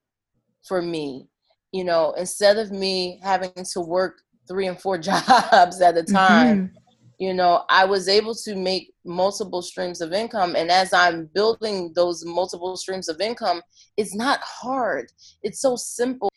for 0.66 0.80
me. 0.80 1.28
You 1.72 1.84
know, 1.84 2.12
instead 2.12 2.58
of 2.58 2.70
me 2.70 3.20
having 3.22 3.52
to 3.72 3.80
work 3.80 4.22
three 4.48 4.66
and 4.66 4.80
four 4.80 4.98
jobs 5.10 5.80
at 5.80 5.96
a 5.96 6.02
time, 6.02 6.68
mm-hmm 6.68 6.76
you 7.20 7.34
know 7.34 7.64
i 7.68 7.84
was 7.84 8.08
able 8.08 8.34
to 8.34 8.56
make 8.56 8.94
multiple 9.04 9.62
streams 9.62 10.00
of 10.00 10.12
income. 10.12 10.56
And 10.56 10.70
as 10.70 10.92
i'm 10.92 11.28
building 11.34 11.92
those 11.94 12.24
multiple 12.24 12.76
streams 12.76 13.08
of 13.08 13.20
income 13.20 13.60
it's 13.96 14.14
not 14.14 14.40
hard. 14.42 15.12
It's 15.42 15.60
so 15.60 15.76
simple. 15.76 16.30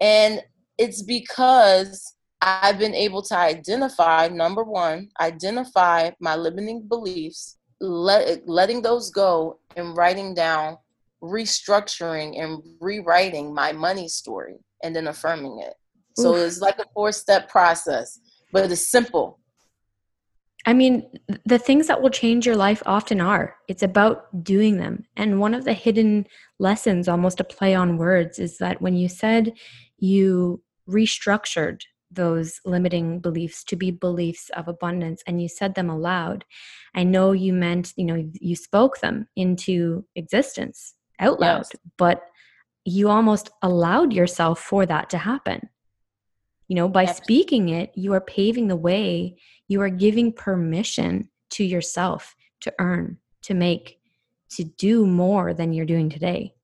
And 0.00 0.42
it's 0.78 1.02
because 1.02 2.14
i've 2.40 2.78
been 2.78 2.94
able 2.94 3.20
to 3.20 3.36
identify 3.36 4.28
number 4.28 4.62
one 4.62 5.08
identify 5.20 6.10
my 6.20 6.36
limiting 6.36 6.86
beliefs 6.86 7.58
let, 7.80 8.48
letting 8.48 8.80
those 8.80 9.10
go 9.10 9.58
and 9.76 9.96
writing 9.96 10.34
down 10.34 10.76
restructuring 11.22 12.40
and 12.40 12.62
rewriting 12.80 13.52
my 13.52 13.72
money 13.72 14.08
story 14.08 14.56
and 14.82 14.94
then 14.94 15.08
affirming 15.08 15.60
it 15.60 15.74
so 16.16 16.34
it's 16.34 16.60
like 16.60 16.78
a 16.78 16.84
four 16.94 17.12
step 17.12 17.48
process 17.48 18.20
but 18.52 18.70
it's 18.70 18.88
simple 18.88 19.38
I 20.66 20.74
mean, 20.74 21.08
the 21.46 21.58
things 21.58 21.86
that 21.86 22.02
will 22.02 22.10
change 22.10 22.44
your 22.44 22.56
life 22.56 22.82
often 22.84 23.22
are. 23.22 23.56
It's 23.68 23.82
about 23.82 24.44
doing 24.44 24.76
them. 24.76 25.04
And 25.16 25.40
one 25.40 25.54
of 25.54 25.64
the 25.64 25.72
hidden 25.72 26.26
lessons, 26.58 27.08
almost 27.08 27.40
a 27.40 27.44
play 27.44 27.74
on 27.74 27.96
words, 27.96 28.38
is 28.38 28.58
that 28.58 28.82
when 28.82 28.94
you 28.94 29.08
said 29.08 29.54
you 29.98 30.62
restructured 30.86 31.80
those 32.10 32.60
limiting 32.66 33.20
beliefs 33.20 33.64
to 33.64 33.76
be 33.76 33.90
beliefs 33.90 34.50
of 34.50 34.68
abundance 34.68 35.22
and 35.26 35.40
you 35.40 35.48
said 35.48 35.74
them 35.74 35.88
aloud, 35.88 36.44
I 36.94 37.04
know 37.04 37.32
you 37.32 37.54
meant, 37.54 37.94
you 37.96 38.04
know, 38.04 38.30
you 38.34 38.54
spoke 38.54 39.00
them 39.00 39.28
into 39.36 40.04
existence 40.16 40.94
out 41.20 41.40
loud, 41.40 41.66
yes. 41.70 41.70
but 41.96 42.22
you 42.84 43.08
almost 43.08 43.50
allowed 43.62 44.12
yourself 44.12 44.60
for 44.60 44.86
that 44.86 45.10
to 45.10 45.18
happen. 45.18 45.68
You 46.68 46.76
know, 46.76 46.88
by 46.88 47.06
speaking 47.06 47.70
it, 47.70 47.92
you 47.94 48.12
are 48.12 48.20
paving 48.20 48.68
the 48.68 48.76
way 48.76 49.36
you 49.68 49.80
are 49.80 49.88
giving 49.88 50.32
permission 50.32 51.28
to 51.50 51.64
yourself 51.64 52.34
to 52.60 52.72
earn, 52.78 53.18
to 53.42 53.54
make, 53.54 53.98
to 54.50 54.64
do 54.64 55.06
more 55.06 55.54
than 55.54 55.72
you're 55.72 55.86
doing 55.86 56.10
today. 56.10 56.54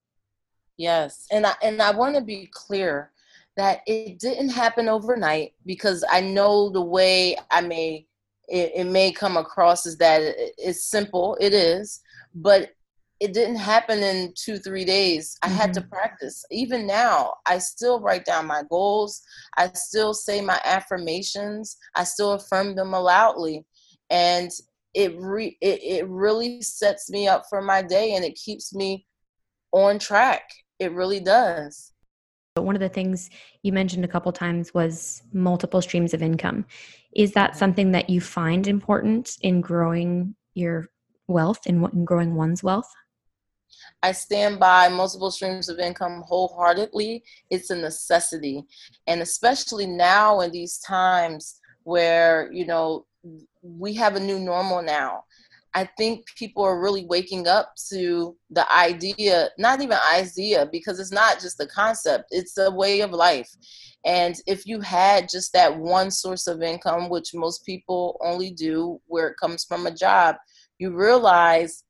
Yes. 0.77 1.27
And 1.31 1.47
I 1.47 1.55
and 1.63 1.81
I 1.81 1.93
want 1.93 2.17
to 2.17 2.21
be 2.21 2.49
clear 2.53 3.13
that 3.57 3.81
it 3.87 4.19
didn't 4.19 4.49
happen 4.49 4.89
overnight 4.89 5.53
because 5.65 6.05
I 6.11 6.21
know 6.21 6.69
the 6.69 6.83
way 6.83 7.37
I 7.51 7.61
may 7.61 8.07
it, 8.49 8.73
it 8.75 8.85
may 8.85 9.13
come 9.13 9.37
across 9.37 9.87
as 9.87 9.97
that 9.99 10.21
it's 10.59 10.85
simple. 10.85 11.37
It 11.41 11.55
is, 11.55 12.01
but 12.35 12.71
it 13.25 13.33
didn't 13.33 13.57
happen 13.57 14.03
in 14.03 14.35
two 14.37 14.59
three 14.59 14.85
days. 14.85 15.39
I 15.43 15.47
mm-hmm. 15.47 15.57
had 15.57 15.73
to 15.75 15.81
mm-hmm. 15.81 15.89
practice. 15.89 16.45
Even 16.51 16.87
now 16.87 17.33
i 17.47 17.57
still 17.57 17.99
write 17.99 18.27
down 18.27 18.47
my 18.47 18.63
goals. 18.69 19.23
I 19.57 19.71
still 19.73 20.13
say 20.13 20.43
my 20.43 20.61
affirmations. 20.63 21.79
I 21.97 22.05
still 22.05 22.33
affirm 22.33 22.77
them 22.77 22.91
loudly. 22.91 23.65
And 24.11 24.51
it 24.93 25.15
re- 25.19 25.57
it, 25.63 25.83
it 25.83 26.09
really 26.09 26.61
sets 26.61 27.09
me 27.09 27.27
up 27.27 27.45
for 27.49 27.63
my 27.63 27.81
day 27.81 28.15
and 28.15 28.27
it 28.27 28.35
keeps 28.35 28.75
me 28.75 29.07
on 29.73 29.99
track. 29.99 30.43
It 30.79 30.93
really 30.93 31.21
does. 31.21 31.93
But 32.55 32.65
one 32.65 32.77
of 32.77 32.81
the 32.81 32.91
things 32.91 33.31
you 33.63 33.73
mentioned 33.73 34.05
a 34.05 34.09
couple 34.09 34.33
times 34.33 34.75
was 34.75 35.23
multiple 35.33 35.81
streams 35.81 36.13
of 36.13 36.23
income. 36.23 36.67
Is 37.17 37.33
that 37.33 37.57
something 37.57 37.93
that 37.93 38.11
you 38.11 38.21
find 38.21 38.67
important 38.67 39.39
in 39.41 39.63
growing 39.63 40.37
your 40.53 40.89
wealth 41.27 41.61
and 41.67 41.83
in 41.95 42.05
growing 42.05 42.35
one's 42.35 42.63
wealth? 42.63 42.93
I 44.03 44.13
stand 44.13 44.61
by 44.61 44.89
multiple 44.89 45.31
streams 45.31 45.69
of 45.69 45.79
income 45.79 46.23
wholeheartedly. 46.27 47.25
It's 47.51 47.71
a 47.71 47.77
necessity. 47.77 48.65
And 49.07 49.23
especially 49.23 49.87
now 49.87 50.41
in 50.41 50.51
these 50.51 50.79
times 50.79 51.61
where, 51.85 52.51
you 52.53 52.67
know, 52.67 53.07
we 53.63 53.95
have 53.95 54.17
a 54.17 54.21
new 54.21 54.39
normal 54.39 54.83
now. 54.83 55.25
I 55.77 55.89
think 55.99 56.27
people 56.37 56.63
are 56.63 56.81
really 56.81 57.05
waking 57.07 57.49
up 57.49 57.75
to 57.91 58.37
the 58.51 58.71
idea, 58.73 59.49
not 59.59 59.81
even 59.81 59.99
idea, 60.15 60.69
because 60.71 61.01
it's 61.01 61.11
not 61.11 61.41
just 61.41 61.61
a 61.61 61.67
concept, 61.67 62.27
it's 62.31 62.57
a 62.59 62.71
way 62.71 63.01
of 63.01 63.11
life. 63.11 63.51
And 64.05 64.37
if 64.47 64.67
you 64.67 64.81
had 64.81 65.29
just 65.29 65.53
that 65.55 65.77
one 65.77 66.11
source 66.11 66.47
of 66.47 66.63
income, 66.63 67.09
which 67.09 67.35
most 67.35 67.65
people 67.65 68.21
only 68.23 68.51
do 68.51 69.01
where 69.07 69.29
it 69.29 69.37
comes 69.41 69.65
from 69.65 69.87
a 69.87 69.95
job, 69.95 70.37
you 70.79 70.95
realize 70.95 71.84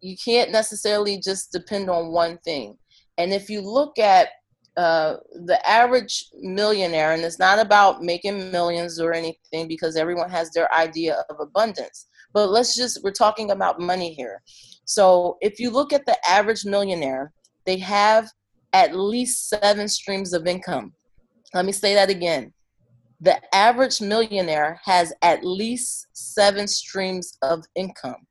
you 0.00 0.16
can't 0.22 0.50
necessarily 0.50 1.18
just 1.18 1.52
depend 1.52 1.90
on 1.90 2.12
one 2.12 2.38
thing. 2.38 2.76
And 3.18 3.32
if 3.32 3.50
you 3.50 3.60
look 3.60 3.98
at 3.98 4.28
uh, 4.76 5.16
the 5.46 5.58
average 5.68 6.26
millionaire, 6.40 7.12
and 7.12 7.22
it's 7.22 7.38
not 7.38 7.58
about 7.58 8.02
making 8.02 8.50
millions 8.50 9.00
or 9.00 9.12
anything 9.12 9.68
because 9.68 9.96
everyone 9.96 10.30
has 10.30 10.50
their 10.52 10.72
idea 10.72 11.24
of 11.28 11.36
abundance, 11.40 12.06
but 12.32 12.50
let's 12.50 12.76
just, 12.76 13.02
we're 13.02 13.10
talking 13.10 13.50
about 13.50 13.80
money 13.80 14.14
here. 14.14 14.42
So 14.84 15.36
if 15.40 15.60
you 15.60 15.70
look 15.70 15.92
at 15.92 16.06
the 16.06 16.16
average 16.28 16.64
millionaire, 16.64 17.32
they 17.66 17.78
have 17.78 18.28
at 18.72 18.96
least 18.96 19.48
seven 19.48 19.88
streams 19.88 20.32
of 20.32 20.46
income. 20.46 20.92
Let 21.52 21.64
me 21.64 21.72
say 21.72 21.94
that 21.94 22.08
again. 22.08 22.52
The 23.20 23.38
average 23.54 24.00
millionaire 24.00 24.80
has 24.84 25.12
at 25.20 25.44
least 25.44 26.06
seven 26.12 26.66
streams 26.66 27.36
of 27.42 27.64
income. 27.74 28.26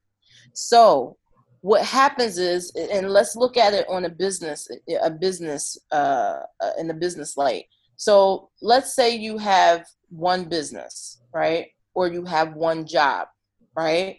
So 0.53 1.17
what 1.61 1.83
happens 1.83 2.37
is 2.37 2.71
and 2.75 3.09
let's 3.09 3.35
look 3.35 3.57
at 3.57 3.73
it 3.73 3.85
on 3.89 4.05
a 4.05 4.09
business 4.09 4.67
a 5.01 5.09
business 5.09 5.77
uh, 5.91 6.39
in 6.77 6.87
the 6.87 6.93
business 6.93 7.37
light. 7.37 7.65
So 7.95 8.49
let's 8.61 8.95
say 8.95 9.15
you 9.15 9.37
have 9.37 9.85
one 10.09 10.45
business 10.45 11.21
right? 11.33 11.67
Or 11.93 12.07
you 12.07 12.25
have 12.25 12.53
one 12.55 12.85
job 12.85 13.27
right? 13.75 14.17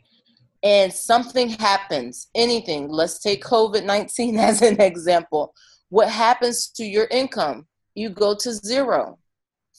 And 0.62 0.92
something 0.92 1.48
happens 1.48 2.28
anything. 2.34 2.88
Let's 2.88 3.18
take 3.18 3.42
covid-19 3.42 4.38
as 4.38 4.62
an 4.62 4.80
example. 4.80 5.54
What 5.88 6.08
happens 6.08 6.68
to 6.76 6.84
your 6.84 7.06
income? 7.10 7.66
You 7.94 8.10
go 8.10 8.34
to 8.36 8.52
zero 8.52 9.18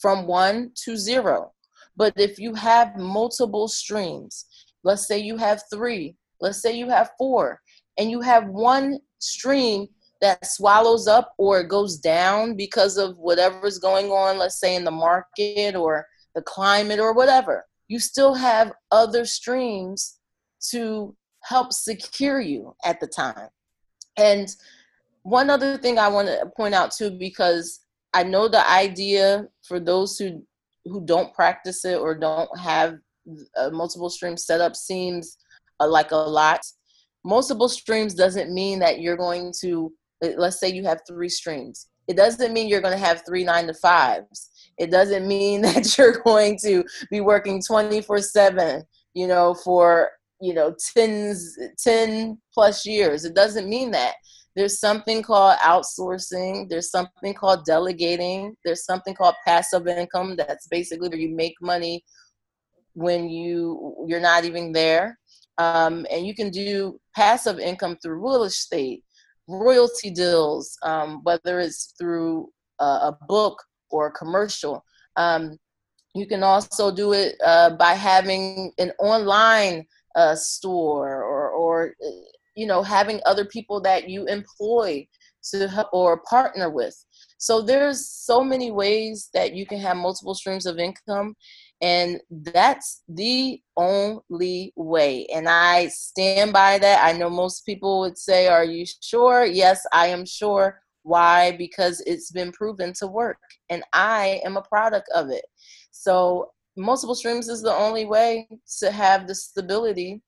from 0.00 0.26
one 0.26 0.72
to 0.84 0.96
zero. 0.96 1.52
But 1.96 2.14
if 2.16 2.38
you 2.38 2.54
have 2.54 2.96
multiple 2.96 3.68
streams 3.68 4.46
let's 4.84 5.06
say 5.06 5.18
you 5.18 5.36
have 5.36 5.62
three 5.72 6.16
let's 6.42 6.60
say 6.60 6.76
you 6.76 6.90
have 6.90 7.10
four 7.16 7.60
and 7.98 8.10
you 8.10 8.20
have 8.20 8.46
one 8.48 8.98
stream 9.18 9.86
that 10.20 10.44
swallows 10.44 11.08
up 11.08 11.32
or 11.38 11.62
goes 11.62 11.96
down 11.96 12.56
because 12.56 12.98
of 12.98 13.16
whatever's 13.16 13.78
going 13.78 14.10
on, 14.10 14.38
let's 14.38 14.60
say 14.60 14.76
in 14.76 14.84
the 14.84 14.90
market 14.90 15.74
or 15.74 16.06
the 16.34 16.42
climate 16.42 17.00
or 17.00 17.12
whatever, 17.12 17.64
you 17.88 17.98
still 17.98 18.34
have 18.34 18.72
other 18.90 19.24
streams 19.24 20.18
to 20.70 21.14
help 21.42 21.72
secure 21.72 22.40
you 22.40 22.74
at 22.84 23.00
the 23.00 23.06
time. 23.06 23.48
And 24.16 24.48
one 25.22 25.50
other 25.50 25.78
thing 25.78 25.98
I 25.98 26.08
want 26.08 26.28
to 26.28 26.50
point 26.56 26.74
out 26.74 26.92
too, 26.92 27.10
because 27.10 27.80
I 28.12 28.22
know 28.22 28.48
the 28.48 28.68
idea 28.70 29.48
for 29.62 29.80
those 29.80 30.18
who 30.18 30.42
who 30.84 31.04
don't 31.04 31.32
practice 31.32 31.84
it 31.84 31.96
or 31.98 32.16
don't 32.16 32.50
have 32.58 32.96
a 33.56 33.70
multiple 33.70 34.10
stream 34.10 34.36
setup 34.36 34.74
seems 34.74 35.36
uh, 35.36 35.41
Uh, 35.82 35.88
like 35.88 36.10
a 36.10 36.16
lot. 36.16 36.60
Multiple 37.24 37.68
streams 37.68 38.14
doesn't 38.14 38.52
mean 38.52 38.78
that 38.80 39.00
you're 39.00 39.16
going 39.16 39.52
to 39.60 39.92
let's 40.36 40.60
say 40.60 40.68
you 40.68 40.84
have 40.84 41.00
three 41.06 41.28
streams. 41.28 41.88
It 42.08 42.16
doesn't 42.16 42.52
mean 42.52 42.68
you're 42.68 42.80
going 42.80 42.98
to 42.98 43.04
have 43.04 43.22
three 43.26 43.44
nine 43.44 43.66
to 43.66 43.74
fives. 43.74 44.50
It 44.78 44.90
doesn't 44.90 45.26
mean 45.26 45.62
that 45.62 45.96
you're 45.98 46.20
going 46.22 46.58
to 46.62 46.84
be 47.10 47.20
working 47.20 47.60
24 47.62 48.18
7 48.18 48.82
you 49.14 49.26
know 49.26 49.54
for 49.54 50.10
you 50.40 50.54
know 50.54 50.74
tens 50.94 51.56
10 51.78 52.38
plus 52.52 52.86
years. 52.86 53.24
It 53.24 53.34
doesn't 53.34 53.68
mean 53.68 53.90
that. 53.92 54.14
There's 54.54 54.80
something 54.80 55.22
called 55.22 55.56
outsourcing. 55.60 56.68
There's 56.68 56.90
something 56.90 57.32
called 57.32 57.64
delegating. 57.64 58.54
There's 58.66 58.84
something 58.84 59.14
called 59.14 59.34
passive 59.46 59.86
income. 59.86 60.36
That's 60.36 60.66
basically 60.68 61.08
where 61.08 61.18
you 61.18 61.34
make 61.34 61.54
money 61.62 62.04
when 62.94 63.28
you 63.28 64.04
you're 64.06 64.20
not 64.20 64.44
even 64.44 64.72
there 64.72 65.18
um, 65.58 66.06
and 66.10 66.26
you 66.26 66.34
can 66.34 66.50
do 66.50 66.98
passive 67.14 67.58
income 67.58 67.96
through 68.02 68.22
real 68.22 68.44
estate, 68.44 69.02
royalty 69.48 70.10
deals, 70.10 70.76
um, 70.82 71.20
whether 71.24 71.60
it's 71.60 71.94
through 71.98 72.48
a, 72.80 72.84
a, 72.84 73.18
book 73.28 73.62
or 73.90 74.06
a 74.06 74.12
commercial. 74.12 74.84
Um, 75.16 75.58
you 76.14 76.26
can 76.26 76.42
also 76.42 76.94
do 76.94 77.12
it 77.12 77.36
uh, 77.44 77.70
by 77.70 77.94
having 77.94 78.72
an 78.78 78.92
online 78.98 79.84
uh, 80.14 80.34
store 80.34 81.22
or, 81.22 81.50
or, 81.50 81.94
you 82.54 82.66
know, 82.66 82.82
having 82.82 83.20
other 83.24 83.44
people 83.44 83.80
that 83.80 84.08
you 84.08 84.26
employ 84.26 85.06
to 85.50 85.68
help 85.68 85.88
or 85.92 86.22
partner 86.28 86.70
with. 86.70 86.94
So 87.38 87.60
there's 87.60 88.08
so 88.08 88.44
many 88.44 88.70
ways 88.70 89.28
that 89.34 89.54
you 89.54 89.66
can 89.66 89.78
have 89.80 89.96
multiple 89.96 90.34
streams 90.34 90.66
of 90.66 90.78
income 90.78 91.34
and 91.82 92.20
that's 92.30 93.02
the 93.08 93.60
only 93.76 94.72
way. 94.76 95.26
And 95.34 95.48
I 95.48 95.88
stand 95.88 96.52
by 96.52 96.78
that. 96.78 97.04
I 97.04 97.12
know 97.18 97.28
most 97.28 97.66
people 97.66 98.00
would 98.00 98.16
say, 98.16 98.46
Are 98.46 98.64
you 98.64 98.86
sure? 99.02 99.44
Yes, 99.44 99.84
I 99.92 100.06
am 100.06 100.24
sure. 100.24 100.80
Why? 101.02 101.56
Because 101.56 102.00
it's 102.06 102.30
been 102.30 102.52
proven 102.52 102.92
to 103.00 103.08
work. 103.08 103.38
And 103.68 103.82
I 103.92 104.40
am 104.44 104.56
a 104.56 104.62
product 104.62 105.08
of 105.12 105.30
it. 105.30 105.44
So, 105.90 106.52
multiple 106.76 107.16
streams 107.16 107.48
is 107.48 107.62
the 107.62 107.74
only 107.74 108.06
way 108.06 108.48
to 108.78 108.92
have 108.92 109.26
the 109.26 109.34
stability 109.34 110.22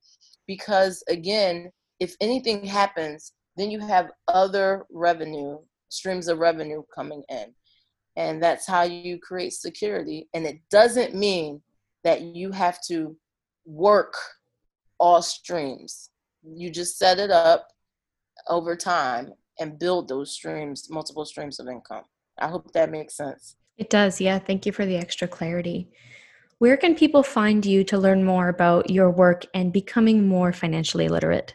because, 0.48 1.04
again, 1.08 1.70
if 2.00 2.16
anything 2.20 2.66
happens, 2.66 3.32
then 3.56 3.70
you 3.70 3.78
have 3.78 4.10
other 4.26 4.84
revenue, 4.90 5.58
streams 5.88 6.26
of 6.26 6.38
revenue 6.38 6.82
coming 6.92 7.22
in 7.28 7.54
and 8.16 8.42
that's 8.42 8.66
how 8.66 8.82
you 8.82 9.18
create 9.18 9.52
security. 9.52 10.28
And 10.34 10.46
it 10.46 10.60
doesn't 10.70 11.14
mean 11.14 11.62
that 12.04 12.22
you 12.22 12.52
have 12.52 12.80
to 12.88 13.16
work 13.64 14.14
all 14.98 15.22
streams. 15.22 16.10
You 16.42 16.70
just 16.70 16.98
set 16.98 17.18
it 17.18 17.30
up 17.30 17.68
over 18.48 18.76
time 18.76 19.32
and 19.58 19.78
build 19.78 20.08
those 20.08 20.32
streams 20.32 20.88
multiple 20.90 21.24
streams 21.24 21.58
of 21.58 21.68
income. 21.68 22.04
I 22.38 22.48
hope 22.48 22.72
that 22.72 22.90
makes 22.90 23.16
sense. 23.16 23.56
It 23.78 23.90
does. 23.90 24.20
Yeah 24.20 24.38
thank 24.38 24.66
you 24.66 24.72
for 24.72 24.86
the 24.86 24.96
extra 24.96 25.26
clarity. 25.26 25.88
Where 26.58 26.76
can 26.76 26.94
people 26.94 27.22
find 27.22 27.64
you 27.66 27.84
to 27.84 27.98
learn 27.98 28.24
more 28.24 28.48
about 28.48 28.90
your 28.90 29.10
work 29.10 29.44
and 29.54 29.72
becoming 29.72 30.28
more 30.28 30.52
financially 30.52 31.08
literate 31.08 31.54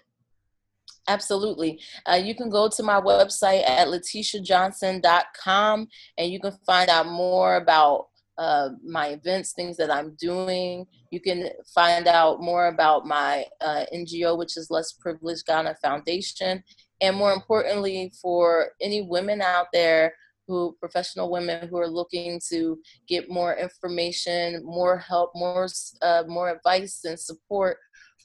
Absolutely. 1.10 1.82
Uh, 2.08 2.22
you 2.24 2.36
can 2.36 2.52
go 2.52 2.70
to 2.70 2.84
my 2.84 3.02
website 3.02 3.68
at 3.68 3.88
lateishajohnson.com 3.88 5.88
and 6.20 6.32
you 6.32 6.40
can 6.40 6.54
find 6.68 6.90
out 6.90 7.08
more 7.08 7.56
about 7.56 8.06
uh, 8.38 8.70
my 8.86 9.08
events, 9.08 9.54
things 9.54 9.76
that 9.78 9.92
I'm 9.92 10.16
doing. 10.20 10.86
You 11.10 11.20
can 11.20 11.50
find 11.74 12.08
out 12.08 12.42
more 12.42 12.68
about 12.68 13.08
my 13.08 13.46
uh, 13.60 13.86
NGO, 13.94 14.38
which 14.38 14.56
is 14.56 14.70
Less 14.70 14.94
Privileged 14.94 15.48
Ghana 15.48 15.76
Foundation. 15.82 16.64
And 17.02 17.18
more 17.18 17.34
importantly, 17.34 18.14
for 18.22 18.70
any 18.80 19.02
women 19.02 19.42
out 19.42 19.68
there 19.74 20.14
who, 20.48 20.76
professional 20.80 21.32
women 21.32 21.68
who 21.68 21.78
are 21.78 21.88
looking 21.88 22.40
to 22.50 22.80
get 23.08 23.30
more 23.30 23.56
information, 23.56 24.64
more 24.64 24.98
help, 24.98 25.32
more, 25.34 25.68
uh, 26.04 26.24
more 26.28 26.50
advice 26.50 27.04
and 27.06 27.20
support 27.20 27.78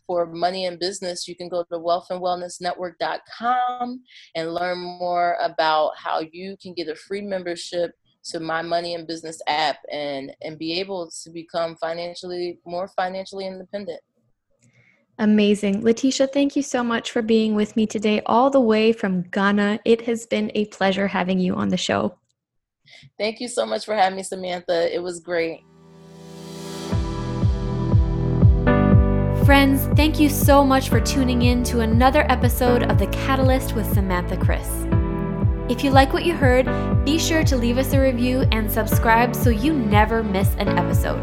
for 0.07 0.27
money 0.27 0.67
and 0.67 0.79
business, 0.79 1.27
you 1.27 1.35
can 1.37 1.49
go 1.49 1.65
to 1.65 1.79
wealthandwellnessnetwork.com 1.79 4.03
and 4.35 4.55
learn 4.55 4.79
more 4.79 5.39
about 5.43 5.93
how 5.97 6.21
you 6.33 6.57
can 6.63 6.75
get 6.75 6.89
a 6.89 6.95
free 6.95 7.23
membership 7.23 7.93
to 8.25 8.41
my 8.41 8.63
money 8.63 8.95
and 8.95 9.07
business 9.07 9.43
app 9.47 9.77
and 9.93 10.35
and 10.43 10.59
be 10.59 10.81
able 10.81 11.11
to 11.23 11.31
become 11.31 11.77
financially 11.77 12.59
more 12.65 12.89
financially 12.89 13.47
independent. 13.47 14.01
Amazing. 15.19 15.83
Lateisha, 15.83 16.33
thank 16.33 16.57
you 16.57 16.63
so 16.63 16.83
much 16.83 17.13
for 17.13 17.23
being 17.23 17.55
with 17.55 17.77
me 17.77 17.87
today, 17.87 18.21
all 18.27 18.51
the 18.51 18.61
way 18.61 18.93
from 18.93 19.23
Ghana. 19.23 19.79
It 19.85 20.01
has 20.03 20.27
been 20.27 20.51
a 20.55 20.65
pleasure 20.67 21.07
having 21.07 21.39
you 21.39 21.55
on 21.55 21.69
the 21.69 21.77
show. 21.77 22.19
Thank 23.17 23.41
you 23.41 23.47
so 23.47 23.65
much 23.65 23.85
for 23.85 23.95
having 23.95 24.17
me, 24.17 24.25
Samantha. 24.25 24.93
It 24.93 25.01
was 25.01 25.21
great. 25.21 25.61
Friends, 29.45 29.85
thank 29.95 30.19
you 30.19 30.31
so 30.31 30.65
much 30.65 30.89
for 30.89 31.03
tuning 31.03 31.43
in 31.43 31.63
to 31.65 31.81
another 31.81 32.25
episode 32.31 32.85
of 32.85 32.97
The 32.97 33.09
Catalyst 33.09 33.75
with 33.75 33.93
Samantha 33.93 34.39
Chris. 34.39 34.67
If 35.69 35.85
you 35.85 35.91
like 35.91 36.15
what 36.15 36.25
you 36.25 36.33
heard, 36.33 36.65
be 37.05 37.19
sure 37.19 37.45
to 37.45 37.57
leave 37.59 37.77
us 37.77 37.93
a 37.93 38.01
review 38.01 38.47
and 38.53 38.73
subscribe 38.73 39.37
so 39.37 39.51
you 39.51 39.75
never 39.75 40.23
miss 40.23 40.55
an 40.55 40.69
episode. 40.79 41.21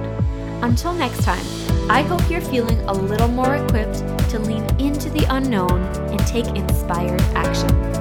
Until 0.61 0.93
next 0.93 1.23
time, 1.23 1.43
I 1.89 2.03
hope 2.03 2.29
you're 2.29 2.41
feeling 2.41 2.79
a 2.81 2.93
little 2.93 3.27
more 3.27 3.55
equipped 3.55 4.05
to 4.29 4.37
lean 4.37 4.65
into 4.79 5.09
the 5.09 5.25
unknown 5.33 5.81
and 6.11 6.19
take 6.27 6.45
inspired 6.45 7.21
action. 7.33 8.00